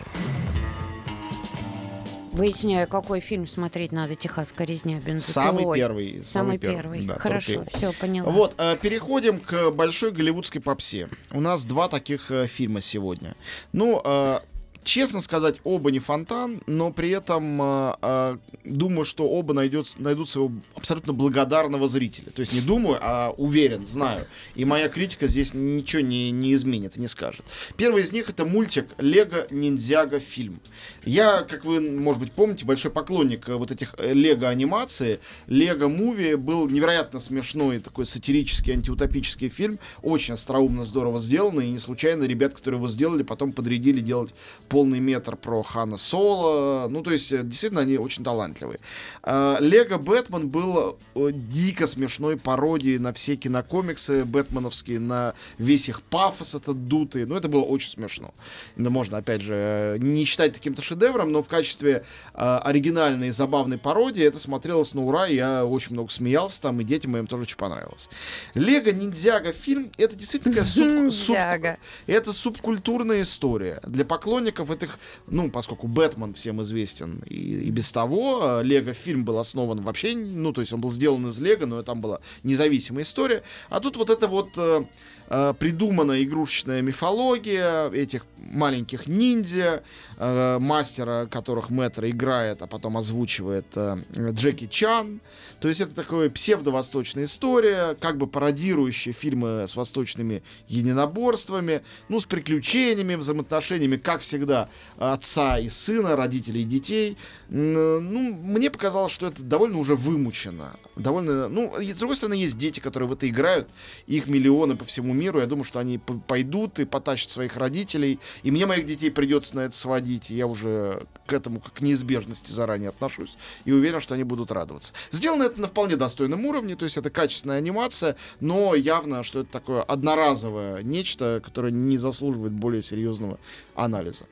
Выясняю, 2.32 2.88
какой 2.88 3.20
фильм 3.20 3.46
смотреть 3.46 3.92
надо. 3.92 4.16
Техасская 4.16 4.66
резня 4.66 5.00
бензопилой. 5.00 5.22
Самый 5.22 5.76
первый. 5.76 6.24
Самый 6.24 6.58
первый. 6.58 7.04
да, 7.04 7.20
Хорошо, 7.20 7.64
все, 7.72 7.94
поняла. 7.94 8.32
Вот, 8.32 8.56
э, 8.58 8.76
переходим 8.82 9.40
к 9.40 9.70
большой 9.70 10.12
голливудской 10.12 10.60
попсе. 10.60 11.08
У 11.30 11.40
нас 11.40 11.66
два 11.66 11.88
таких 11.88 12.32
э, 12.32 12.48
фильма 12.48 12.82
сегодня. 12.82 13.36
Ну, 13.74 14.02
э, 14.04 14.40
честно 14.84 15.22
сказать, 15.22 15.56
оба 15.64 15.92
не 15.92 16.00
фонтан, 16.00 16.62
но 16.68 16.92
при 16.92 17.10
этом 17.10 17.62
э, 17.62 17.96
э, 18.02 18.38
думаю, 18.64 19.06
что 19.06 19.28
оба 19.28 19.54
найдет, 19.54 19.94
найдут 19.98 20.30
своего 20.30 20.52
абсолютно 20.76 21.14
благодарного 21.14 21.88
зрителя. 21.88 22.32
То 22.32 22.42
есть 22.42 22.54
не 22.54 22.62
думаю, 22.62 23.00
а 23.02 23.34
уверен, 23.38 23.86
знаю. 23.86 24.26
И 24.56 24.66
моя 24.66 24.90
критика 24.90 25.28
здесь 25.28 25.54
ничего 25.54 26.02
не, 26.02 26.32
не 26.32 26.54
изменит 26.54 26.98
не 26.98 27.08
скажет. 27.08 27.46
Первый 27.78 28.04
из 28.04 28.12
них 28.12 28.30
это 28.30 28.46
мультик 28.46 28.88
Лего 28.98 29.48
Ниндзяго 29.50 30.20
фильм. 30.20 30.60
Я, 31.06 31.42
как 31.42 31.66
вы, 31.66 31.82
может 31.82 32.22
быть, 32.22 32.32
помните, 32.32 32.66
большой 32.66 32.92
поклонник 32.92 33.50
э, 33.50 33.56
вот 33.56 33.72
этих 33.72 33.96
Лего 34.00 34.50
анимации. 34.50 35.20
Лего 35.48 35.88
Муви 35.88 36.36
был 36.36 36.70
невероятно 36.70 37.20
смешной 37.20 37.80
такой 37.80 38.06
сатирический 38.06 38.74
антиутопический 38.74 39.50
фильм. 39.50 39.80
Очень 40.02 40.36
остроумно, 40.36 40.84
здорово 40.84 41.20
сделанный. 41.20 41.68
И 41.68 41.72
не 41.72 41.80
случайно 41.80 42.24
ребят, 42.24 42.54
которые 42.54 42.80
его 42.80 42.90
сделали, 42.90 43.24
потом 43.24 43.52
подрядили 43.52 44.02
делать 44.02 44.34
полный 44.74 45.00
метр 45.00 45.36
про 45.36 45.62
Хана 45.62 45.98
Соло. 45.98 46.88
Ну, 46.90 47.04
то 47.04 47.12
есть, 47.12 47.32
э, 47.32 47.44
действительно, 47.44 47.82
они 47.82 48.00
очень 48.00 48.24
талантливые. 48.24 48.80
А, 49.22 49.60
Лего 49.60 50.00
Бэтмен 50.00 50.50
был 50.50 50.98
э, 51.14 51.30
дико 51.32 51.86
смешной 51.86 52.38
пародией 52.38 52.98
на 52.98 53.14
все 53.14 53.36
кинокомиксы 53.36 54.26
бэтменовские, 54.26 55.00
на 55.00 55.36
весь 55.60 55.90
их 55.90 56.02
пафос 56.02 56.56
этот 56.56 56.88
дутый. 56.88 57.28
Ну, 57.28 57.36
это 57.36 57.50
было 57.50 57.62
очень 57.62 57.92
смешно. 57.92 58.34
Ну, 58.76 58.90
можно, 58.90 59.20
опять 59.20 59.42
же, 59.42 59.54
э, 59.54 59.98
не 60.00 60.26
считать 60.26 60.54
каким-то 60.56 60.82
шедевром, 60.82 61.32
но 61.32 61.44
в 61.44 61.48
качестве 61.48 62.04
оригинальной 62.34 63.28
и 63.28 63.32
забавной 63.32 63.78
пародии 63.78 64.24
это 64.24 64.40
смотрелось 64.40 64.96
на 64.96 65.06
ура. 65.06 65.28
Я 65.28 65.68
очень 65.68 65.94
много 65.94 66.10
смеялся 66.10 66.60
там, 66.64 66.82
и 66.82 66.84
детям 66.84 67.12
моим 67.12 67.28
тоже 67.28 67.44
очень 67.44 67.58
понравилось. 67.58 68.10
Лего 68.56 68.90
Ниндзяго 68.90 69.52
фильм 69.52 69.92
это 70.00 70.16
действительно 70.16 70.56
такая 70.56 70.68
суб- 70.68 71.12
суб- 71.12 71.78
это 72.08 72.34
субкультурная 72.34 73.22
история. 73.22 73.80
Для 73.84 74.04
поклонников 74.04 74.63
этих, 74.72 75.00
ну, 75.28 75.50
поскольку 75.50 75.88
Бэтмен 75.88 76.34
всем 76.34 76.62
известен 76.62 77.24
и, 77.26 77.36
и 77.36 77.70
без 77.72 77.92
того, 77.92 78.60
э, 78.60 78.64
Лего 78.64 78.94
фильм 78.94 79.26
был 79.26 79.40
основан 79.40 79.82
вообще, 79.82 80.16
ну, 80.16 80.54
то 80.54 80.62
есть 80.62 80.74
он 80.74 80.82
был 80.82 80.92
сделан 80.92 81.28
из 81.28 81.40
Лего, 81.40 81.66
но 81.66 81.84
там 81.84 82.02
была 82.02 82.20
независимая 82.44 83.04
история. 83.04 83.44
А 83.70 83.80
тут 83.80 83.98
вот 83.98 84.10
это 84.10 84.28
вот 84.28 84.50
э, 84.58 84.86
э, 85.30 85.54
придуманная 85.58 86.24
игрушечная 86.24 86.82
мифология 86.82 87.90
этих 87.90 88.26
маленьких 88.38 89.08
ниндзя, 89.08 89.84
э, 90.18 90.60
мастера, 90.60 91.28
которых 91.30 91.70
Мэтра 91.70 92.10
играет, 92.10 92.62
а 92.62 92.68
потом 92.68 92.98
озвучивает 92.98 93.66
э, 93.76 93.98
Джеки 94.32 94.68
Чан. 94.68 95.22
То 95.60 95.70
есть 95.70 95.80
это 95.80 95.96
такая 95.96 96.30
псевдовосточная 96.30 97.24
история, 97.24 97.96
как 98.00 98.18
бы 98.18 98.28
пародирующая 98.28 99.14
фильмы 99.14 99.66
с 99.68 99.76
восточными 99.76 100.44
единоборствами, 100.68 101.84
ну, 102.10 102.20
с 102.20 102.26
приключениями, 102.26 103.16
взаимоотношениями, 103.16 103.96
как 103.96 104.22
всегда, 104.22 104.53
отца 104.98 105.60
и 105.60 105.70
сына, 105.70 106.16
родителей 106.16 106.62
и 106.62 106.66
детей. 106.66 107.18
Ну, 107.50 108.34
мне 108.34 108.70
показалось, 108.72 109.12
что 109.12 109.28
это 109.28 109.44
довольно 109.44 109.78
уже 109.78 109.96
вымучено. 109.96 110.76
Довольно, 110.96 111.50
ну, 111.50 111.74
с 111.80 111.98
другой 111.98 112.18
стороны, 112.18 112.36
есть 112.36 112.58
дети, 112.58 112.80
которые 112.80 113.10
в 113.10 113.14
это 113.14 113.28
играют, 113.28 113.70
их 114.08 114.28
миллионы 114.28 114.76
по 114.76 114.86
всему 114.86 115.14
миру. 115.14 115.40
Я 115.40 115.46
думаю, 115.48 115.64
что 115.64 115.80
они 115.80 116.00
пойдут 116.28 116.80
и 116.80 116.86
потащат 116.86 117.32
своих 117.32 117.58
родителей. 117.58 118.20
И 118.44 118.52
мне 118.52 118.66
моих 118.66 118.86
детей 118.86 119.10
придется 119.10 119.56
на 119.56 119.62
это 119.62 119.76
сводить. 119.76 120.32
И 120.32 120.36
я 120.36 120.48
уже 120.48 121.06
к 121.26 121.34
этому 121.34 121.60
как 121.60 121.74
к 121.74 121.82
неизбежности 121.82 122.52
заранее 122.52 122.90
отношусь. 122.90 123.38
И 123.66 123.72
уверен, 123.72 124.02
что 124.02 124.14
они 124.14 124.24
будут 124.24 124.52
радоваться. 124.52 124.94
Сделано 125.12 125.44
это 125.44 125.60
на 125.62 125.68
вполне 125.68 125.96
достойном 125.96 126.46
уровне. 126.46 126.76
То 126.76 126.86
есть 126.86 126.98
это 126.98 127.10
качественная 127.10 127.58
анимация, 127.58 128.16
но 128.40 128.76
явно, 128.76 129.24
что 129.24 129.42
это 129.42 129.52
такое 129.52 129.82
одноразовое 129.84 130.84
нечто, 130.84 131.42
которое 131.44 131.72
не 131.72 131.98
заслуживает 131.98 132.54
более 132.54 132.82
серьезного 132.82 133.40
анализа. 133.76 134.26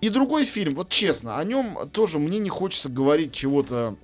И 0.00 0.08
другой 0.08 0.44
фильм, 0.44 0.74
вот 0.74 0.88
честно, 0.88 1.38
о 1.38 1.44
нем 1.44 1.88
тоже 1.92 2.18
мне 2.18 2.38
не 2.38 2.50
хочется 2.50 2.88
говорить 2.88 3.32
чего-то 3.32 3.96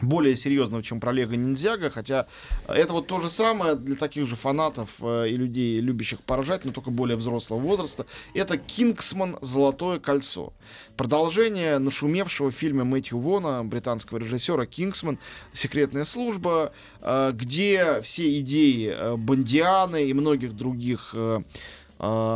более 0.00 0.36
серьезного, 0.36 0.82
чем 0.82 1.00
про 1.00 1.12
Лего 1.12 1.34
Ниндзяго, 1.34 1.90
хотя 1.90 2.26
это 2.66 2.92
вот 2.92 3.06
то 3.06 3.20
же 3.20 3.30
самое 3.30 3.76
для 3.76 3.96
таких 3.96 4.26
же 4.26 4.36
фанатов 4.36 4.90
э, 5.00 5.28
и 5.28 5.36
людей, 5.36 5.78
любящих 5.78 6.20
поражать, 6.20 6.64
но 6.64 6.72
только 6.72 6.90
более 6.90 7.16
взрослого 7.16 7.60
возраста. 7.60 8.06
Это 8.34 8.58
«Кингсман. 8.58 9.38
Золотое 9.40 10.00
кольцо». 10.00 10.52
Продолжение 10.96 11.78
нашумевшего 11.78 12.50
фильма 12.50 12.84
Мэтью 12.84 13.18
Вона, 13.18 13.62
британского 13.62 14.18
режиссера 14.18 14.66
«Кингсман. 14.66 15.18
Секретная 15.52 16.04
служба», 16.04 16.72
э, 17.00 17.30
где 17.32 18.00
все 18.02 18.40
идеи 18.40 18.92
э, 18.92 19.16
Бондианы 19.16 20.04
и 20.04 20.12
многих 20.12 20.54
других 20.54 21.10
э, 21.14 21.40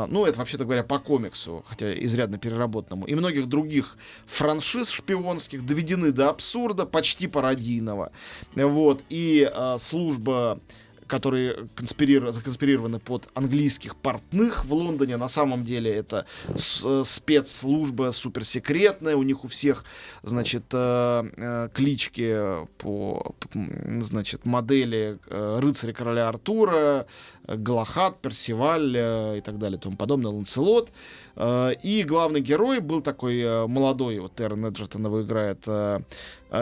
ну, 0.09 0.25
это, 0.25 0.39
вообще-то 0.39 0.65
говоря, 0.65 0.83
по 0.83 0.99
комиксу, 0.99 1.65
хотя 1.67 1.93
изрядно 1.93 2.39
переработанному, 2.39 3.07
и 3.07 3.15
многих 3.15 3.47
других 3.47 3.97
франшиз 4.27 4.89
шпионских 4.91 5.67
доведены 5.67 6.13
до 6.13 6.31
абсурда, 6.31 6.87
почти 6.87 7.27
пародийного. 7.27 8.13
Вот, 8.55 9.03
и 9.09 9.51
а, 9.53 9.79
служба 9.79 10.61
которые 11.09 11.69
конспирир- 11.75 12.31
законспирированы 12.31 12.99
под 13.01 13.29
английских 13.35 13.97
портных 13.97 14.65
в 14.65 14.73
Лондоне. 14.73 15.17
На 15.17 15.29
самом 15.29 15.65
деле 15.65 15.93
это 15.93 16.27
э, 16.49 17.03
спецслужба 17.05 18.13
суперсекретная. 18.13 19.17
У 19.17 19.23
них 19.23 19.45
у 19.45 19.49
всех, 19.49 19.85
значит, 20.23 20.65
э, 20.73 21.31
э, 21.37 21.69
клички 21.75 22.67
по, 22.79 23.35
значит, 24.01 24.47
модели 24.47 25.19
рыцаря 25.29 25.93
короля 25.93 26.29
Артура, 26.29 27.07
Галахад, 27.47 28.21
Персиваль 28.21 28.97
и 29.39 29.41
так 29.41 29.59
далее, 29.59 29.79
и 29.79 29.81
тому 29.81 29.97
подобное, 29.97 30.31
Ланцелот. 30.31 30.91
Э, 31.39 31.73
И 31.83 32.03
главный 32.03 32.41
герой 32.41 32.81
был 32.81 33.01
такой 33.01 33.41
э, 33.41 33.67
молодой, 33.67 34.19
вот 34.19 34.35
Террен 34.35 34.67
Эджертон 34.67 35.07
его 35.07 35.23
играет, 35.23 35.63
э, 35.67 36.01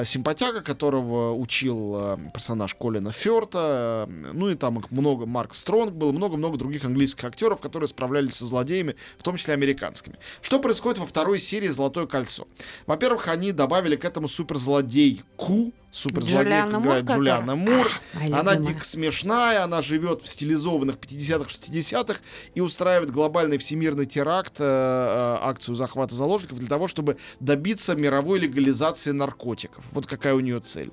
симпатяга, 0.04 0.60
которого 0.62 1.32
учил 1.34 2.18
персонаж 2.34 2.74
Колина 2.74 3.12
Ферта. 3.12 4.06
э, 4.08 4.32
Ну 4.32 4.50
и 4.50 4.54
там 4.54 4.84
много, 4.90 5.26
Марк 5.26 5.54
Стронг 5.54 5.94
был, 5.94 6.12
много-много 6.12 6.58
других 6.58 6.84
английских 6.84 7.24
актеров, 7.24 7.60
которые 7.60 7.88
справлялись 7.88 8.34
со 8.34 8.44
злодеями, 8.44 8.96
в 9.18 9.22
том 9.22 9.36
числе 9.36 9.54
американскими. 9.54 10.16
Что 10.42 10.58
происходит 10.58 10.98
во 10.98 11.06
второй 11.06 11.40
серии 11.40 11.68
«Золотое 11.68 12.06
кольцо»? 12.06 12.46
Во-первых, 12.86 13.28
они 13.28 13.52
добавили 13.52 13.96
к 13.96 14.04
этому 14.04 14.28
суперзлодейку, 14.28 15.72
суперзлодейку 15.96 16.44
Джулиана 16.44 16.78
Мур, 16.78 16.86
играет 16.98 17.06
Джулиана 17.06 17.54
которая- 17.54 17.76
Мур. 17.78 17.90
Моя 18.14 18.40
Она 18.40 18.56
дико 18.56 18.84
смешная, 18.84 19.64
она 19.64 19.80
живет 19.82 20.22
в 20.22 20.28
стилизованных 20.28 20.96
50-х, 20.98 21.50
60-х 21.50 22.20
и 22.54 22.60
устраивает 22.60 23.10
глобальный 23.10 23.56
всемирный 23.58 24.04
теракт, 24.06 24.54
э, 24.58 24.64
э, 24.64 25.38
акцию 25.40 25.74
захвата 25.74 26.14
заложников 26.14 26.58
для 26.58 26.68
того, 26.68 26.86
чтобы 26.86 27.16
добиться 27.40 27.94
мировой 27.94 28.38
легализации 28.40 29.12
наркотиков. 29.12 29.84
Вот 29.92 30.06
какая 30.06 30.34
у 30.34 30.40
нее 30.40 30.60
цель. 30.60 30.90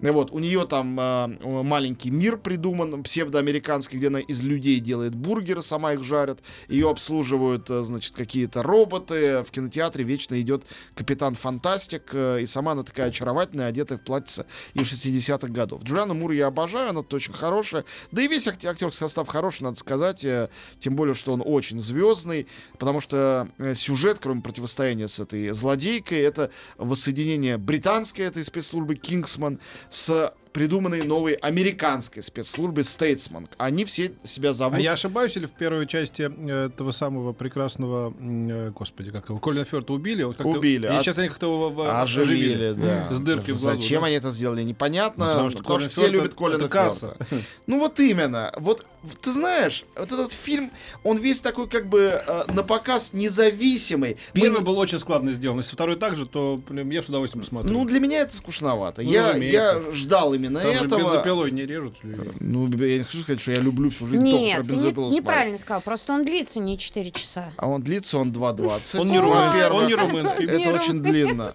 Вот, 0.00 0.32
у 0.32 0.38
нее 0.38 0.66
там 0.66 0.98
э, 0.98 1.26
маленький 1.62 2.10
мир 2.10 2.38
придуман, 2.38 3.02
псевдоамериканский, 3.02 3.98
где 3.98 4.06
она 4.08 4.20
из 4.20 4.42
людей 4.42 4.80
делает 4.80 5.14
бургеры, 5.14 5.60
сама 5.60 5.92
их 5.92 6.02
жарит. 6.04 6.38
Ее 6.68 6.88
обслуживают, 6.88 7.68
э, 7.68 7.82
значит, 7.82 8.14
какие-то 8.14 8.62
роботы. 8.62 9.44
В 9.46 9.50
кинотеатре 9.50 10.04
вечно 10.04 10.40
идет 10.40 10.64
Капитан 10.94 11.34
Фантастик, 11.34 12.10
э, 12.12 12.40
и 12.40 12.46
сама 12.46 12.72
она 12.72 12.84
такая 12.84 13.08
очаровательная, 13.08 13.66
одетая 13.68 13.98
в 13.98 14.02
платьице 14.02 14.45
50-х 14.74 14.74
и 14.74 14.80
60-х 14.80 15.48
годов. 15.48 15.82
Джулиану 15.82 16.14
Мур 16.14 16.32
я 16.32 16.46
обожаю, 16.46 16.90
она 16.90 17.00
очень 17.00 17.32
хорошая. 17.32 17.84
Да 18.12 18.22
и 18.22 18.28
весь 18.28 18.46
акте- 18.46 18.68
актерский 18.68 18.98
состав 18.98 19.28
хороший, 19.28 19.62
надо 19.62 19.78
сказать. 19.78 20.24
э, 20.24 20.48
Тем 20.78 20.96
более, 20.96 21.14
что 21.14 21.32
он 21.32 21.42
очень 21.44 21.80
звездный, 21.80 22.46
потому 22.78 23.00
что 23.00 23.48
э, 23.58 23.74
сюжет, 23.74 24.18
кроме 24.20 24.42
противостояния 24.42 25.08
с 25.08 25.20
этой 25.20 25.50
злодейкой, 25.50 26.20
это 26.20 26.50
воссоединение 26.78 27.58
британской 27.58 28.24
этой 28.24 28.44
спецслужбы 28.44 28.94
Кингсман 28.96 29.58
с 29.90 30.32
придуманной 30.56 31.02
новой 31.02 31.34
американской 31.34 32.22
спецслужбы 32.22 32.80
Statesman. 32.80 33.46
Они 33.58 33.84
все 33.84 34.12
себя 34.24 34.54
зовут... 34.54 34.78
А 34.78 34.80
я 34.80 34.92
ошибаюсь, 34.92 35.36
или 35.36 35.44
в 35.44 35.50
первой 35.52 35.86
части 35.86 36.32
э, 36.34 36.68
этого 36.68 36.92
самого 36.92 37.34
прекрасного, 37.34 38.14
э, 38.18 38.70
господи, 38.74 39.10
как 39.10 39.28
его, 39.28 39.38
Колина 39.38 39.66
Фёрта 39.66 39.92
убили? 39.92 40.22
Как-то- 40.24 40.46
Убили. 40.48 40.86
И 40.86 40.88
А- 40.88 41.02
сейчас 41.02 41.18
они 41.18 41.28
как-то 41.28 41.44
его 41.44 41.68
в- 41.68 42.00
Оживили, 42.00 42.72
да. 42.72 43.08
С 43.14 43.20
дыркой 43.20 43.52
в 43.52 43.60
глазу. 43.60 43.82
Зачем 43.82 44.00
да? 44.00 44.06
они 44.06 44.16
это 44.16 44.30
сделали, 44.30 44.62
непонятно. 44.62 45.26
Ну, 45.26 45.30
потому 45.32 45.50
что 45.50 45.62
Колин 45.62 45.88
все 45.90 46.00
Фёрд 46.00 46.12
любят 46.12 46.34
Колина. 46.34 46.68
Фёрда. 46.70 47.16
Ну 47.66 47.78
вот 47.80 48.00
именно. 48.00 48.50
Вот 48.56 48.86
ты 49.20 49.32
знаешь, 49.32 49.84
вот 49.94 50.10
этот 50.10 50.32
фильм, 50.32 50.70
он 51.04 51.18
весь 51.18 51.42
такой 51.42 51.68
как 51.68 51.86
бы 51.86 52.22
э, 52.26 52.44
на 52.50 52.62
показ 52.62 53.12
независимый. 53.12 54.16
Мы 54.34 54.40
Первый 54.40 54.60
не- 54.60 54.64
был 54.64 54.78
очень 54.78 54.98
складно 54.98 55.32
сделан. 55.32 55.58
Если 55.58 55.72
второй 55.72 55.96
так 55.96 56.16
же, 56.16 56.24
то 56.24 56.60
я 56.70 57.02
с 57.02 57.06
удовольствием 57.10 57.44
посмотрю. 57.44 57.70
Ну, 57.72 57.84
для 57.84 58.00
меня 58.00 58.20
это 58.20 58.34
скучновато. 58.34 59.02
Ну, 59.02 59.10
я, 59.10 59.28
разумеется. 59.28 59.82
я 59.88 59.94
ждал 59.94 60.32
именно 60.32 60.45
Там 60.48 60.62
же 60.62 60.86
этого. 60.86 61.00
бензопилой 61.00 61.50
не 61.50 61.66
режут. 61.66 61.96
Ну, 62.40 62.68
я 62.68 62.98
не 62.98 63.04
хочу 63.04 63.20
сказать, 63.22 63.40
что 63.40 63.52
я 63.52 63.60
люблю 63.60 63.90
всю 63.90 64.06
жизнь 64.06 64.22
только 64.24 64.38
Нет, 64.38 64.56
про 64.56 64.64
ты 64.64 64.72
бензопилу 64.72 65.10
не- 65.10 65.16
неправильно 65.18 65.58
сказал. 65.58 65.80
Просто 65.82 66.12
он 66.12 66.24
длится 66.24 66.60
не 66.60 66.78
4 66.78 67.10
часа. 67.10 67.50
А 67.56 67.68
он 67.68 67.82
длится, 67.82 68.18
он 68.18 68.32
2.20. 68.32 69.00
Он 69.00 69.08
не 69.08 69.18
румынский, 69.18 69.46
Во-первых, 69.48 69.82
он 69.82 69.86
не 69.88 69.94
румынский. 69.94 70.46
Это 70.46 70.74
очень 70.82 71.02
длинно. 71.02 71.52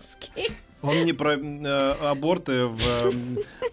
Он 0.81 1.05
не 1.05 1.13
про 1.13 1.35
э, 1.35 1.91
аборты 2.01 2.65
в 2.65 2.79
э, 2.79 3.11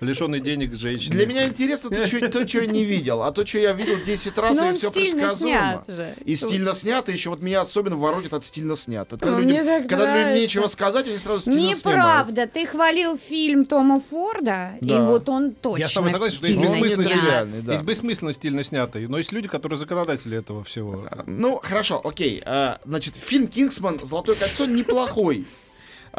лишенной 0.01 0.41
денег 0.41 0.75
женщине. 0.75 1.13
Для 1.15 1.27
меня 1.27 1.47
интересно 1.47 1.91
то, 1.91 2.07
что, 2.07 2.29
то, 2.29 2.47
что 2.47 2.61
я 2.61 2.67
не 2.67 2.85
видел. 2.85 3.23
А 3.23 3.33
то, 3.33 3.47
что 3.47 3.59
я 3.59 3.73
видел 3.73 3.97
10 4.05 4.37
раз, 4.39 4.57
Но 4.57 4.71
и 4.71 4.75
все 4.75 4.91
предсказуемо. 4.91 5.83
снят 5.87 5.97
же. 5.97 6.15
И 6.25 6.37
стильно 6.37 6.75
снято, 6.75 7.11
еще 7.11 7.31
вот 7.31 7.41
меня 7.41 7.63
особенно 7.63 7.97
воротит 7.97 8.35
от 8.35 8.45
стильно 8.45 8.77
снято. 8.77 9.17
Это 9.17 9.31
Ну, 9.31 9.39
людям- 9.41 9.51
мне 9.53 9.65
так 9.65 9.89
когда 9.89 10.17
людям 10.19 10.35
нечего 10.35 10.67
сказать, 10.67 11.07
они 11.09 11.19
сразу 11.19 11.41
стильно 11.41 11.61
снимают. 11.75 11.85
Неправда. 11.85 12.47
Ты 12.47 12.67
хвалил 12.67 13.17
фильм 13.17 13.65
Тома 13.65 14.01
Форда, 14.01 14.73
и 14.81 14.85
Да. 14.87 15.05
вот 15.05 15.29
он 15.29 15.53
точно 15.53 15.79
Я 15.81 15.89
с 15.89 15.95
тобой 15.95 16.11
согласен, 16.11 16.37
что 16.37 16.47
есть 16.47 16.59
стильно 16.59 16.77
Он 16.77 16.83
бессмысленно, 16.83 17.09
снят. 17.09 17.25
идеальный, 17.25 17.63
да. 17.63 17.73
есть 17.73 17.85
бессмысленно 17.85 18.33
стильно 18.33 18.65
снятый, 18.65 19.07
но 19.09 19.19
есть 19.19 19.33
люди, 19.33 19.49
которые 19.49 19.79
законодатели 19.79 20.37
этого 20.37 20.63
всего. 20.65 21.07
Ну, 21.27 21.59
хорошо, 21.63 22.01
окей. 22.05 22.43
А, 22.45 22.79
значит, 22.85 23.17
фильм 23.17 23.47
«Кингсман. 23.49 24.01
Золотое 24.05 24.37
кольцо» 24.37 24.67
неплохой. 24.67 25.47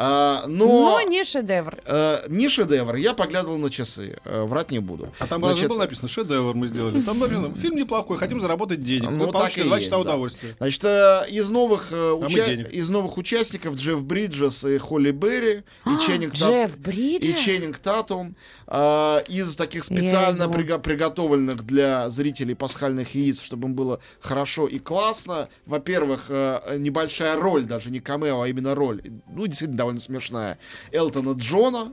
А, 0.02 0.46
но... 0.46 0.66
Но 0.66 1.02
не 1.02 1.24
шедевр. 1.24 1.78
э, 1.84 2.20
не 2.28 2.48
шедевр. 2.48 2.94
Я 2.94 3.12
поглядывал 3.12 3.58
на 3.58 3.68
часы. 3.68 4.16
э, 4.24 4.44
врать 4.44 4.70
не 4.70 4.78
буду. 4.78 5.10
А 5.18 5.26
там 5.26 5.40
Значит, 5.40 5.56
разве 5.56 5.68
было 5.68 5.78
написано 5.80 6.08
шедевр 6.08 6.54
мы 6.54 6.68
сделали? 6.68 7.02
Там 7.02 7.18
написано 7.18 7.54
фильм 7.54 7.76
неплохой, 7.76 8.16
хотим 8.16 8.40
заработать 8.40 8.82
денег. 8.82 9.10
Ну, 9.10 9.18
Вы 9.18 9.24
так 9.26 9.32
получите 9.34 9.60
и 9.60 9.64
два 9.64 9.76
есть, 9.76 9.88
часа 9.88 9.96
да. 9.96 10.02
удовольствия. 10.02 10.54
Значит, 10.58 10.84
э, 10.84 11.24
из 11.28 11.50
новых, 11.50 11.90
мы 11.90 12.14
уча- 12.14 12.46
из 12.50 12.88
новых 12.88 13.18
участников 13.18 13.74
Джефф 13.74 14.02
Бриджес 14.02 14.64
и 14.64 14.78
Холли 14.78 15.10
Берри 15.10 15.64
и 15.84 16.06
Ченнинг 16.06 16.32
Тат- 16.32 16.48
Джефф 16.48 16.76
и 16.76 16.80
Бриджес? 16.80 17.38
Ченнинг 17.40 17.78
Татум 17.78 18.36
а, 18.66 19.18
из 19.28 19.54
таких 19.56 19.84
специально 19.84 20.44
приго- 20.44 20.78
приготовленных 20.78 21.66
для 21.66 22.08
зрителей 22.08 22.54
пасхальных 22.54 23.14
яиц, 23.14 23.42
чтобы 23.42 23.68
им 23.68 23.74
было 23.74 24.00
хорошо 24.20 24.66
и 24.66 24.78
классно. 24.78 25.48
Во-первых, 25.66 26.30
небольшая 26.78 27.36
роль, 27.36 27.64
даже 27.64 27.90
не 27.90 28.00
камео, 28.00 28.42
а 28.42 28.48
именно 28.48 28.74
роль, 28.74 29.02
ну, 29.28 29.46
действительно 29.46 29.76
довольно 29.76 29.89
смешная, 29.98 30.58
Элтона 30.92 31.32
Джона. 31.32 31.92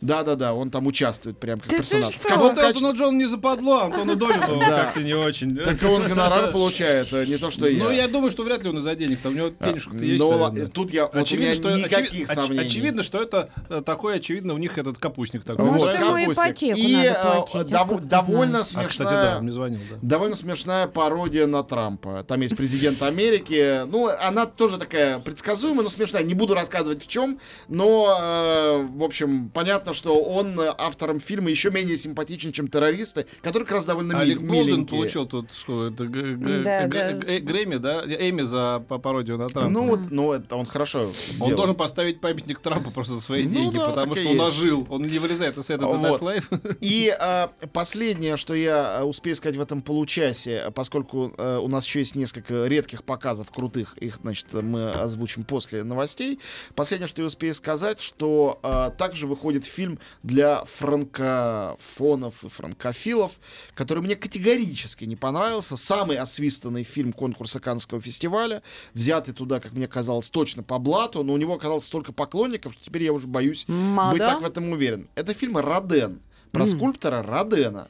Да-да-да, 0.00 0.52
он 0.52 0.70
там 0.70 0.86
участвует 0.86 1.38
прям 1.38 1.58
как 1.58 1.68
Да 1.70 1.76
ты 1.78 1.82
персонаж. 1.82 2.14
В 2.14 2.22
каком 2.22 2.38
Вот 2.38 2.54
качестве? 2.54 2.68
Антону 2.86 2.94
Джон 2.94 3.18
не 3.18 3.26
западло, 3.26 3.80
Антону 3.84 4.14
Долину 4.16 4.60
Да. 4.60 4.84
как-то 4.84 5.00
не 5.02 5.14
очень. 5.14 5.56
Так 5.56 5.76
он 5.84 6.02
гонорар 6.06 6.52
получает, 6.52 7.12
а 7.12 7.24
не 7.24 7.36
то, 7.38 7.50
что 7.50 7.66
я. 7.66 7.82
Ну, 7.82 7.90
я 7.90 8.06
думаю, 8.06 8.30
что 8.30 8.42
вряд 8.42 8.62
ли 8.62 8.68
он 8.68 8.78
из-за 8.78 8.94
денег. 8.94 9.20
Там 9.20 9.32
у 9.32 9.36
него 9.36 9.50
А, 9.58 9.68
денежка-то 9.68 10.04
есть. 10.04 10.18
ну, 10.22 10.28
ла- 10.28 10.50
тут 10.72 10.90
я, 10.92 11.04
вот 11.06 11.14
у 11.14 11.18
Очевидно, 11.18 11.44
меня 11.46 11.54
что, 11.54 11.78
никаких 11.78 12.10
очевид- 12.28 12.30
оч- 12.30 12.34
сомнений. 12.34 12.66
очевидно, 12.66 13.02
что 13.02 13.22
это 13.22 13.48
э, 13.70 13.80
такой, 13.84 14.16
очевидно, 14.16 14.52
у 14.54 14.58
них 14.58 14.76
этот 14.76 14.98
капустник 14.98 15.44
такой. 15.44 15.64
Вот, 15.64 15.72
Может, 15.80 15.94
ему 15.98 16.10
капустник. 16.14 16.32
ипотеку 16.34 16.78
И, 16.78 16.94
надо 16.96 17.20
платить, 17.46 17.72
а 17.72 17.74
дов- 17.84 17.88
как 17.88 18.00
ты 18.02 18.06
довольно 18.06 18.62
знаешь? 18.62 18.86
А, 18.86 18.88
кстати, 18.90 19.08
смешная, 19.08 19.24
да, 19.32 19.36
он 19.38 19.42
мне 19.44 19.52
звонил, 19.52 19.80
да. 19.90 19.96
довольно 20.02 20.36
смешная 20.36 20.86
пародия 20.88 21.46
на 21.46 21.62
Трампа. 21.64 22.22
Там 22.28 22.40
есть 22.42 22.54
президент 22.56 23.02
Америки. 23.02 23.82
Ну, 23.86 24.08
она 24.08 24.44
тоже 24.46 24.76
такая 24.78 25.18
предсказуемая, 25.20 25.84
но 25.84 25.88
смешная. 25.88 26.22
Не 26.22 26.34
буду 26.34 26.52
рассказывать 26.54 27.02
в 27.02 27.06
чем, 27.08 27.38
но, 27.68 28.14
э, 28.20 28.86
в 28.90 29.02
общем, 29.02 29.48
понятно, 29.54 29.85
что 29.92 30.20
он 30.22 30.58
э, 30.60 30.74
автором 30.76 31.20
фильма 31.20 31.50
еще 31.50 31.70
менее 31.70 31.96
симпатичен, 31.96 32.52
чем 32.52 32.68
террористы, 32.68 33.26
которые 33.42 33.66
как 33.66 33.76
раз 33.76 33.86
довольно 33.86 34.12
ми- 34.14 34.20
Алек 34.20 34.38
Болдуин 34.40 34.64
миленькие. 34.66 34.98
получил 35.00 35.26
тут 35.26 35.52
что, 35.52 35.86
это, 35.88 36.06
г- 36.06 36.34
г- 36.36 36.62
Да, 36.62 36.86
г- 36.86 37.12
да. 37.12 37.12
г- 37.18 37.40
Грэмми, 37.40 37.76
да? 37.76 38.02
Эми 38.06 38.42
за 38.42 38.80
пародию 38.80 39.38
на 39.38 39.48
Трампа. 39.48 39.70
Ну, 39.70 39.86
вот, 39.88 40.00
ну, 40.10 40.32
это 40.32 40.56
он 40.56 40.66
хорошо 40.66 41.06
он 41.40 41.46
делал. 41.46 41.56
должен 41.56 41.74
поставить 41.76 42.20
памятник 42.20 42.60
Трампу 42.60 42.90
просто 42.90 43.14
за 43.14 43.20
свои 43.20 43.44
Ну 43.44 43.50
деньги, 43.50 43.76
да, 43.78 43.88
потому 43.88 44.14
что 44.16 44.24
он 44.28 44.36
есть. 44.36 44.42
нажил. 44.44 44.86
Он 44.90 45.02
не 45.02 45.18
вылезает 45.18 45.56
из 45.58 45.70
этого 45.70 45.96
Вот. 45.96 46.20
Life. 46.22 46.76
И 46.80 47.14
э, 47.18 47.48
последнее, 47.72 48.36
что 48.36 48.54
я 48.54 48.98
э, 49.00 49.04
успею 49.04 49.36
сказать 49.36 49.56
в 49.56 49.60
этом 49.60 49.82
получасе, 49.82 50.70
поскольку 50.74 51.32
э, 51.36 51.58
у 51.62 51.68
нас 51.68 51.84
еще 51.86 52.00
есть 52.00 52.14
несколько 52.14 52.66
редких 52.66 53.04
показов 53.04 53.50
крутых, 53.50 53.96
их, 53.98 54.16
значит, 54.22 54.46
мы 54.52 54.90
озвучим 54.90 55.44
после 55.44 55.82
новостей. 55.84 56.38
Последнее, 56.74 57.08
что 57.08 57.22
я 57.22 57.28
успею 57.28 57.54
сказать, 57.54 58.00
что 58.00 58.58
э, 58.62 58.90
также 58.96 59.26
выходит 59.26 59.64
фильм 59.76 59.98
для 60.22 60.64
франкофонов 60.64 62.44
и 62.44 62.48
франкофилов, 62.48 63.32
который 63.74 64.02
мне 64.02 64.16
категорически 64.16 65.04
не 65.04 65.16
понравился. 65.16 65.76
Самый 65.76 66.16
освистанный 66.16 66.82
фильм 66.82 67.12
конкурса 67.12 67.60
Каннского 67.60 68.00
фестиваля, 68.00 68.62
взятый 68.94 69.34
туда, 69.34 69.60
как 69.60 69.72
мне 69.72 69.86
казалось, 69.86 70.30
точно 70.30 70.62
по 70.62 70.78
блату, 70.78 71.22
но 71.22 71.34
у 71.34 71.36
него 71.36 71.54
оказалось 71.54 71.86
столько 71.86 72.12
поклонников, 72.12 72.72
что 72.72 72.84
теперь 72.84 73.04
я 73.04 73.12
уже 73.12 73.26
боюсь 73.26 73.64
Ма, 73.68 74.10
быть 74.12 74.20
так 74.20 74.40
в 74.40 74.44
этом 74.44 74.72
уверен. 74.72 75.08
Это 75.14 75.34
фильм 75.34 75.58
«Роден». 75.58 76.20
Про 76.52 76.64
скульптора 76.64 77.22
Родена. 77.22 77.88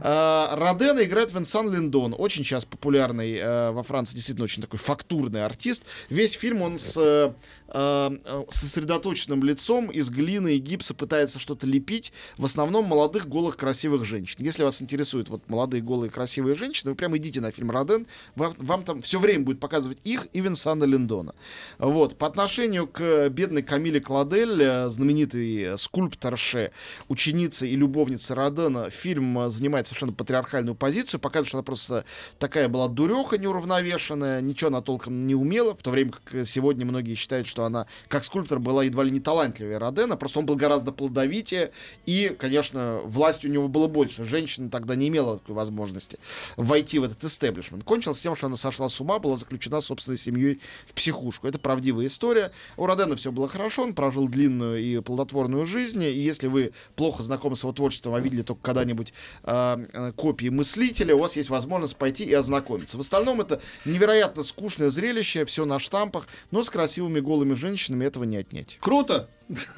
А, 0.00 0.32
А, 0.42 0.56
Родена 0.56 1.04
играет 1.04 1.32
Венсан 1.32 1.72
Линдон, 1.72 2.14
очень 2.16 2.44
сейчас 2.44 2.64
популярный 2.64 3.36
э, 3.36 3.70
во 3.70 3.82
Франции, 3.82 4.14
действительно 4.14 4.44
очень 4.44 4.62
такой 4.62 4.78
фактурный 4.78 5.44
артист. 5.44 5.84
Весь 6.10 6.32
фильм 6.32 6.62
он 6.62 6.78
с 6.78 6.96
э, 6.96 7.32
э, 7.68 8.44
сосредоточенным 8.50 9.42
лицом 9.44 9.90
из 9.90 10.10
глины 10.10 10.56
и 10.56 10.58
гипса 10.58 10.94
пытается 10.94 11.38
что-то 11.38 11.66
лепить, 11.66 12.12
в 12.36 12.44
основном 12.44 12.84
молодых, 12.84 13.28
голых, 13.28 13.56
красивых 13.56 14.04
женщин. 14.04 14.36
Если 14.40 14.62
вас 14.62 14.82
интересуют 14.82 15.28
вот 15.28 15.48
молодые, 15.48 15.82
голые, 15.82 16.10
красивые 16.10 16.54
женщины, 16.54 16.90
вы 16.90 16.96
прямо 16.96 17.16
идите 17.18 17.40
на 17.40 17.50
фильм 17.50 17.70
Роден, 17.70 18.06
вам, 18.36 18.54
вам 18.58 18.82
там 18.84 19.02
все 19.02 19.18
время 19.18 19.44
будет 19.44 19.60
показывать 19.60 19.98
их 20.04 20.28
и 20.32 20.40
Венсана 20.40 20.84
Линдона. 20.84 21.34
Вот. 21.78 22.16
По 22.18 22.26
отношению 22.26 22.86
к 22.86 23.28
бедной 23.28 23.62
Камиле 23.62 24.00
Кладель, 24.00 24.62
э, 24.62 24.88
знаменитой 24.88 25.78
скульпторше, 25.78 26.72
ученице 27.08 27.68
и 27.68 27.76
любовнице 27.76 28.34
Родена, 28.34 28.90
фильм 28.90 29.38
э, 29.38 29.50
занимает 29.82 29.86
совершенно 29.86 30.12
патриархальную 30.12 30.74
позицию, 30.74 31.20
показывает, 31.20 31.48
что 31.48 31.58
она 31.58 31.62
просто 31.62 32.04
такая 32.38 32.68
была 32.68 32.88
дуреха 32.88 33.38
неуравновешенная, 33.38 34.40
ничего 34.40 34.68
она 34.68 34.80
толком 34.80 35.26
не 35.26 35.34
умела, 35.34 35.74
в 35.74 35.82
то 35.82 35.90
время 35.90 36.12
как 36.12 36.34
э, 36.34 36.44
сегодня 36.44 36.86
многие 36.86 37.14
считают, 37.14 37.46
что 37.46 37.64
она 37.64 37.86
как 38.08 38.24
скульптор 38.24 38.58
была 38.58 38.84
едва 38.84 39.04
ли 39.04 39.10
не 39.10 39.20
талантливее 39.20 39.78
Родена, 39.78 40.16
просто 40.16 40.38
он 40.38 40.46
был 40.46 40.56
гораздо 40.56 40.92
плодовитее, 40.92 41.72
и, 42.06 42.34
конечно, 42.38 43.00
власти 43.04 43.46
у 43.46 43.50
него 43.50 43.68
было 43.68 43.88
больше. 43.88 44.24
Женщина 44.24 44.70
тогда 44.70 44.94
не 44.94 45.08
имела 45.08 45.38
такой 45.38 45.54
возможности 45.54 46.18
войти 46.56 46.98
в 46.98 47.04
этот 47.04 47.24
истеблишмент. 47.24 47.84
Кончилось 47.84 48.20
тем, 48.20 48.36
что 48.36 48.46
она 48.46 48.56
сошла 48.56 48.88
с 48.88 49.00
ума, 49.00 49.18
была 49.18 49.36
заключена 49.36 49.80
собственной 49.80 50.18
семьей 50.18 50.60
в 50.86 50.94
психушку. 50.94 51.46
Это 51.46 51.58
правдивая 51.58 52.06
история. 52.06 52.52
У 52.76 52.86
Родена 52.86 53.16
все 53.16 53.32
было 53.32 53.48
хорошо, 53.48 53.82
он 53.82 53.94
прожил 53.94 54.28
длинную 54.28 54.82
и 54.82 55.00
плодотворную 55.00 55.66
жизнь, 55.66 56.02
и 56.02 56.12
если 56.12 56.46
вы 56.46 56.72
плохо 56.96 57.22
знакомы 57.22 57.56
с 57.56 57.62
его 57.62 57.72
творчеством, 57.72 58.14
а 58.14 58.20
видели 58.20 58.42
только 58.42 58.62
когда-нибудь 58.62 59.12
э, 59.42 59.61
э, 59.92 60.12
копии 60.16 60.48
мыслителя, 60.48 61.14
у 61.14 61.18
вас 61.18 61.36
есть 61.36 61.50
возможность 61.50 61.96
пойти 61.96 62.24
и 62.24 62.32
ознакомиться. 62.32 62.96
В 62.96 63.00
остальном 63.00 63.40
это 63.40 63.60
невероятно 63.84 64.42
скучное 64.42 64.90
зрелище, 64.90 65.44
все 65.44 65.64
на 65.64 65.78
штампах, 65.78 66.26
но 66.50 66.62
с 66.62 66.70
красивыми 66.70 67.20
голыми 67.20 67.54
женщинами 67.54 68.04
этого 68.04 68.24
не 68.24 68.36
отнять. 68.36 68.78
Круто! 68.80 69.28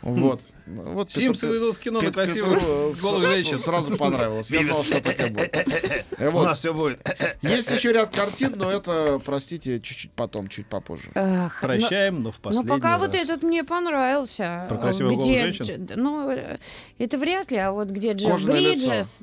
Вот. 0.03 0.41
вот 0.67 1.13
Симпсоны 1.13 1.57
идут 1.59 1.77
в 1.77 1.79
кино 1.79 2.01
на 2.01 2.11
голых 2.11 3.29
с- 3.29 3.31
женщин. 3.35 3.59
Сразу 3.59 3.97
понравилось. 3.97 4.51
Я 4.51 4.63
знал, 4.65 4.83
что 4.83 5.01
такое 5.01 5.31
будет. 5.31 5.67
У 6.21 6.43
нас 6.43 6.59
все 6.59 6.73
будет. 6.73 7.01
Есть 7.43 7.71
еще 7.71 7.93
ряд 7.93 8.11
картин, 8.15 8.55
но 8.57 8.71
это, 8.71 9.21
простите, 9.25 9.81
чуть-чуть 9.81 10.13
потом, 10.13 10.49
чуть 10.49 10.67
попозже. 10.67 11.11
эх, 11.15 11.59
ну- 11.63 11.69
Прощаем, 11.69 12.23
но 12.23 12.31
в 12.31 12.37
Ну, 12.37 12.41
последний 12.43 12.71
пока 12.71 12.99
вот 12.99 13.15
этот 13.15 13.43
мне 13.43 13.65
понравился. 13.65 14.67
Про 14.69 14.79
красивых 14.79 15.13
голых 15.13 15.27
где, 15.27 15.41
женщин? 15.53 15.89
Ну, 15.97 16.31
это 16.99 17.19
вряд 17.19 17.51
ли, 17.51 17.59
а 17.59 17.73
вот 17.73 17.89
где 17.89 18.13
лицо. 18.15 18.39
Бриджес. 18.47 19.19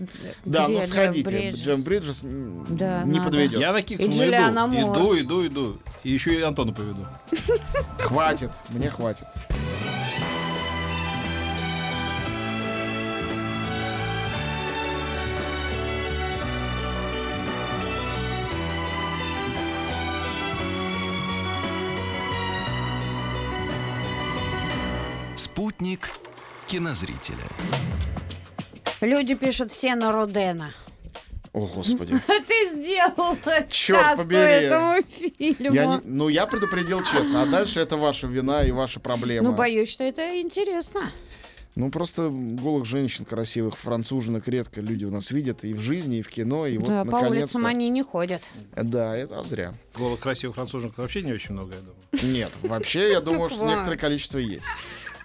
Да, 0.45 0.65
где 0.65 0.73
ну 0.77 0.81
сходите. 0.83 1.27
Бриджес. 1.29 1.59
Джем 1.59 1.81
Бриджес 1.83 2.19
Да, 2.21 3.03
не 3.03 3.19
надо. 3.19 3.31
подведет. 3.31 3.59
Я 3.59 3.71
Джулиана 3.79 4.67
иду. 4.67 4.93
Иду, 4.93 5.19
иду, 5.19 5.47
иду. 5.47 5.77
И 6.03 6.11
еще 6.11 6.33
и 6.37 6.41
Антона 6.41 6.73
поведу. 6.73 7.05
Хватит, 7.99 8.51
мне 8.69 8.89
хватит. 8.89 9.25
Спутник 25.41 26.11
кинозрителя. 26.67 27.47
Люди 29.01 29.33
пишут 29.33 29.71
все 29.71 29.95
на 29.95 30.11
Родена. 30.11 30.71
О, 31.51 31.65
господи. 31.65 32.13
Ты 32.47 32.69
сделал 32.75 33.35
Чёрт 33.67 34.17
побери. 34.17 34.37
этому 34.37 35.01
фильму. 35.01 35.73
Я 35.73 35.85
не- 35.85 36.01
ну, 36.03 36.29
я 36.29 36.45
предупредил 36.45 37.01
честно, 37.03 37.41
а 37.41 37.45
дальше 37.47 37.79
это 37.79 37.97
ваша 37.97 38.27
вина 38.27 38.63
и 38.63 38.69
ваша 38.69 38.99
проблема. 38.99 39.49
Ну, 39.49 39.55
боюсь, 39.55 39.89
что 39.89 40.03
это 40.03 40.39
интересно. 40.39 41.09
Ну, 41.73 41.89
просто 41.89 42.29
голых 42.29 42.85
женщин 42.85 43.25
красивых, 43.25 43.77
француженок 43.77 44.47
редко 44.47 44.79
люди 44.79 45.05
у 45.05 45.11
нас 45.11 45.31
видят 45.31 45.63
и 45.63 45.73
в 45.73 45.79
жизни, 45.79 46.17
и 46.17 46.21
в 46.21 46.27
кино, 46.27 46.67
и 46.67 46.77
вот 46.77 46.89
да, 46.89 47.03
по 47.03 47.11
наконец-то... 47.13 47.57
улицам 47.57 47.65
они 47.65 47.89
не 47.89 48.03
ходят. 48.03 48.43
Да, 48.75 49.15
это 49.15 49.41
зря. 49.43 49.73
Голых 49.97 50.19
красивых 50.19 50.55
француженок 50.55 50.99
вообще 50.99 51.23
не 51.23 51.31
очень 51.31 51.53
много, 51.53 51.73
я 51.73 51.79
думаю. 51.79 52.35
Нет, 52.35 52.51
вообще, 52.61 53.09
я 53.09 53.21
думаю, 53.21 53.49
что 53.49 53.65
некоторое 53.65 53.97
количество 53.97 54.37
есть. 54.37 54.65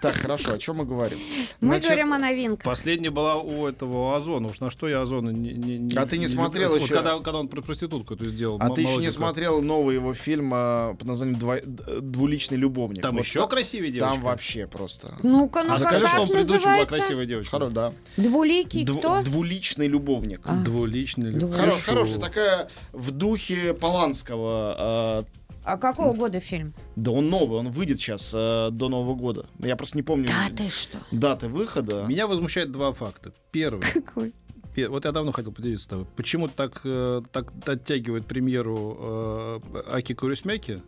Так, 0.01 0.15
хорошо, 0.15 0.53
о 0.53 0.57
чем 0.57 0.77
мы 0.77 0.85
говорим? 0.85 1.17
Мы 1.61 1.67
Значит, 1.69 1.85
говорим 1.85 2.13
о 2.13 2.17
новинках. 2.19 2.63
Последняя 2.63 3.09
была 3.09 3.35
у 3.35 3.65
этого 3.67 4.15
Озона. 4.15 4.47
Уж 4.49 4.59
на 4.59 4.69
что 4.69 4.87
я 4.87 5.01
Озона 5.01 5.29
не, 5.31 5.53
не, 5.53 5.77
не 5.77 5.95
А 5.95 6.05
ты 6.05 6.17
не 6.17 6.27
смотрел 6.27 6.69
люблю. 6.69 6.79
Вот 6.81 6.85
еще? 6.85 6.93
Когда, 6.95 7.17
когда 7.19 7.39
он 7.39 7.47
про 7.47 7.61
проститутку 7.61 8.13
эту 8.13 8.25
сделал. 8.27 8.57
А 8.59 8.69
ты 8.69 8.81
еще 8.81 8.97
не 8.97 9.11
смотрел 9.11 9.61
новый 9.61 9.95
его 9.95 10.13
фильм 10.13 10.51
а, 10.53 10.93
под 10.95 11.07
названием 11.07 11.39
«Два- 11.39 11.59
д- 11.61 12.01
«Двуличный 12.01 12.57
любовник». 12.57 13.01
Там 13.01 13.15
Вот 13.15 13.25
еще 13.25 13.39
та- 13.39 13.47
красивее 13.47 13.91
девочка. 13.91 14.13
Там 14.13 14.21
вообще 14.23 14.67
просто... 14.67 15.15
Ну-ка, 15.23 15.63
ну 15.63 15.73
А 15.73 15.79
как, 15.79 15.87
скажи, 15.87 15.99
что 16.07 16.09
как 16.15 16.19
он 16.21 16.27
в 16.27 16.31
предыдущем 16.31 16.73
была 16.73 16.85
красивая 16.85 17.25
девочка. 17.25 17.55
Хоро- 17.57 17.69
да. 17.71 17.93
Двуликий 18.17 18.83
Дв- 18.85 18.99
кто? 18.99 19.21
Двуличный 19.23 19.87
любовник. 19.87 20.41
А. 20.45 20.55
Двуличный. 20.63 21.31
Хоро- 21.33 21.51
Хорошо. 21.53 21.77
Хорошая 21.85 22.19
такая 22.19 22.69
в 22.93 23.11
духе 23.11 23.73
Поланского. 23.73 24.75
а, 24.77 25.23
А 25.67 25.77
какого 25.77 26.13
года 26.15 26.39
фильм? 26.39 26.73
да 26.95 27.11
он 27.11 27.29
новый, 27.29 27.59
он 27.59 27.69
выйдет 27.71 27.99
сейчас 27.99 28.31
до 28.31 28.71
Нового 28.89 29.15
года. 29.15 29.45
Я 29.59 29.75
просто 29.75 29.97
не 29.97 30.01
помню 30.03 30.27
Да 30.27 30.55
ты 30.55 30.69
что? 30.69 30.97
даты 31.11 31.49
выхода. 31.49 32.05
Меня 32.05 32.25
возмущает 32.25 32.71
два 32.71 32.93
факта. 32.93 33.33
Первый. 33.51 33.81
Какой? 33.81 34.33
Вот 34.87 35.05
я 35.05 35.11
давно 35.11 35.31
хотел 35.31 35.51
поделиться 35.51 35.83
с 35.85 35.87
тобой. 35.87 36.05
Почему 36.15 36.47
так, 36.47 36.81
э, 36.83 37.21
так 37.31 37.51
оттягивает 37.67 38.27
премьеру 38.27 38.95
э, 38.99 39.59
Аки 39.91 40.13
Курисмяки? 40.13 40.81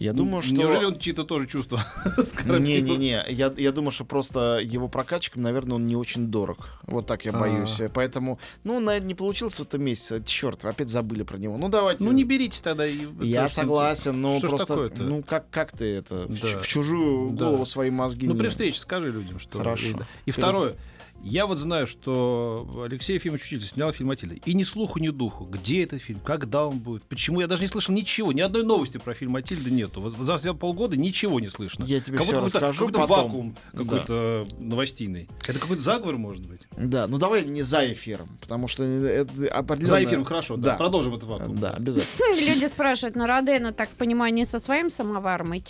Я 0.00 0.14
думаю, 0.14 0.40
что... 0.42 0.54
Неужели 0.54 0.84
он 0.86 0.98
чьи-то 0.98 1.24
тоже 1.24 1.46
чувства? 1.46 1.78
Не-не-не, 2.46 3.22
я, 3.28 3.52
я 3.56 3.70
думаю, 3.72 3.90
что 3.90 4.04
просто 4.06 4.58
его 4.62 4.88
прокатчикам, 4.88 5.42
наверное, 5.42 5.74
он 5.76 5.86
не 5.86 5.94
очень 5.94 6.28
дорог. 6.28 6.80
Вот 6.86 7.06
так 7.06 7.24
я 7.26 7.32
А. 7.32 7.38
боюсь. 7.38 7.80
Поэтому, 7.92 8.38
ну, 8.64 8.80
на 8.80 8.98
не 8.98 9.14
получилось 9.14 9.56
в 9.56 9.60
этом 9.62 9.84
месяце. 9.84 10.22
Черт, 10.24 10.64
опять 10.64 10.88
забыли 10.88 11.22
про 11.22 11.36
него. 11.36 11.58
Ну, 11.58 11.68
давайте. 11.68 12.02
Ну 12.02 12.12
не 12.12 12.24
берите 12.24 12.60
тогда. 12.62 12.86
Я 12.86 13.48
что- 13.48 13.60
согласен, 13.60 14.20
но 14.20 14.38
что 14.38 14.46
ж 14.46 14.50
просто, 14.50 14.66
такое-то? 14.66 15.02
ну 15.02 15.22
как 15.22 15.50
как 15.50 15.72
ты 15.76 15.84
это 15.84 16.26
в, 16.26 16.40
Да. 16.40 16.48
ч- 16.48 16.58
в 16.58 16.66
чужую 16.66 17.32
Да. 17.32 17.44
голову 17.46 17.66
свои 17.66 17.90
мозги? 17.90 18.26
Ну, 18.26 18.32
не- 18.32 18.38
при 18.40 18.48
встрече 18.48 18.80
скажи 18.80 19.10
людям, 19.12 19.38
что... 19.38 19.58
Хорошо. 19.58 19.86
И, 19.86 19.94
и 20.26 20.30
второе. 20.30 20.76
Я 21.22 21.44
вот 21.44 21.58
знаю, 21.58 21.86
что 21.86 22.82
Алексей 22.82 23.16
Ефимович 23.16 23.42
Учитель 23.44 23.66
снял 23.66 23.92
фильм 23.92 24.08
«Матильда». 24.08 24.36
И 24.36 24.54
ни 24.54 24.62
слуху, 24.62 24.98
ни 24.98 25.10
духу. 25.10 25.44
Где 25.44 25.82
этот 25.82 26.00
фильм? 26.00 26.18
Когда 26.20 26.66
он 26.66 26.78
будет? 26.78 27.02
Почему? 27.02 27.42
Я 27.42 27.46
даже 27.46 27.60
не 27.60 27.68
слышал 27.68 27.94
ничего. 27.94 28.32
Ни 28.32 28.40
одной 28.40 28.62
новости 28.64 28.96
про 28.96 29.12
фильм 29.12 29.32
«Матильда» 29.32 29.70
нету. 29.90 30.00
Вот 30.00 30.40
За 30.40 30.54
полгода 30.54 30.96
ничего 30.96 31.40
не 31.40 31.48
слышно. 31.48 31.84
Я 31.84 32.00
тебе 32.00 32.18
Как 32.18 32.26
какой-то- 32.26 32.46
расскажу 32.46 32.86
Какой-то 32.86 32.98
потом. 33.08 33.24
вакуум 33.26 33.56
Да. 33.72 33.78
какой-то 33.82 34.46
новостийный. 34.58 35.28
Это 35.46 35.58
какой-то 35.58 35.82
заговор, 35.82 36.16
может 36.16 36.46
быть? 36.46 36.62
Да, 36.76 37.06
ну 37.08 37.18
давай 37.18 37.44
не 37.44 37.62
за 37.62 37.92
эфиром, 37.92 38.38
потому 38.40 38.68
что 38.68 38.84
это 38.84 39.30
определенно... 39.52 39.88
За 39.90 40.04
эфиром 40.04 40.24
хорошо, 40.24 40.56
да. 40.56 40.70
Да. 40.72 40.76
Продолжим 40.76 41.14
этот 41.14 41.28
вакуум. 41.28 41.58
Да, 41.58 41.70
обязательно. 41.72 42.40
Люди 42.40 42.66
спрашивают, 42.66 43.16
на 43.16 43.26
Родена, 43.26 43.72
так 43.72 43.88
понимаю, 43.90 44.32
не 44.32 44.46
со 44.46 44.58
своим 44.60 44.90
самоваром 44.90 45.56
идти? 45.56 45.64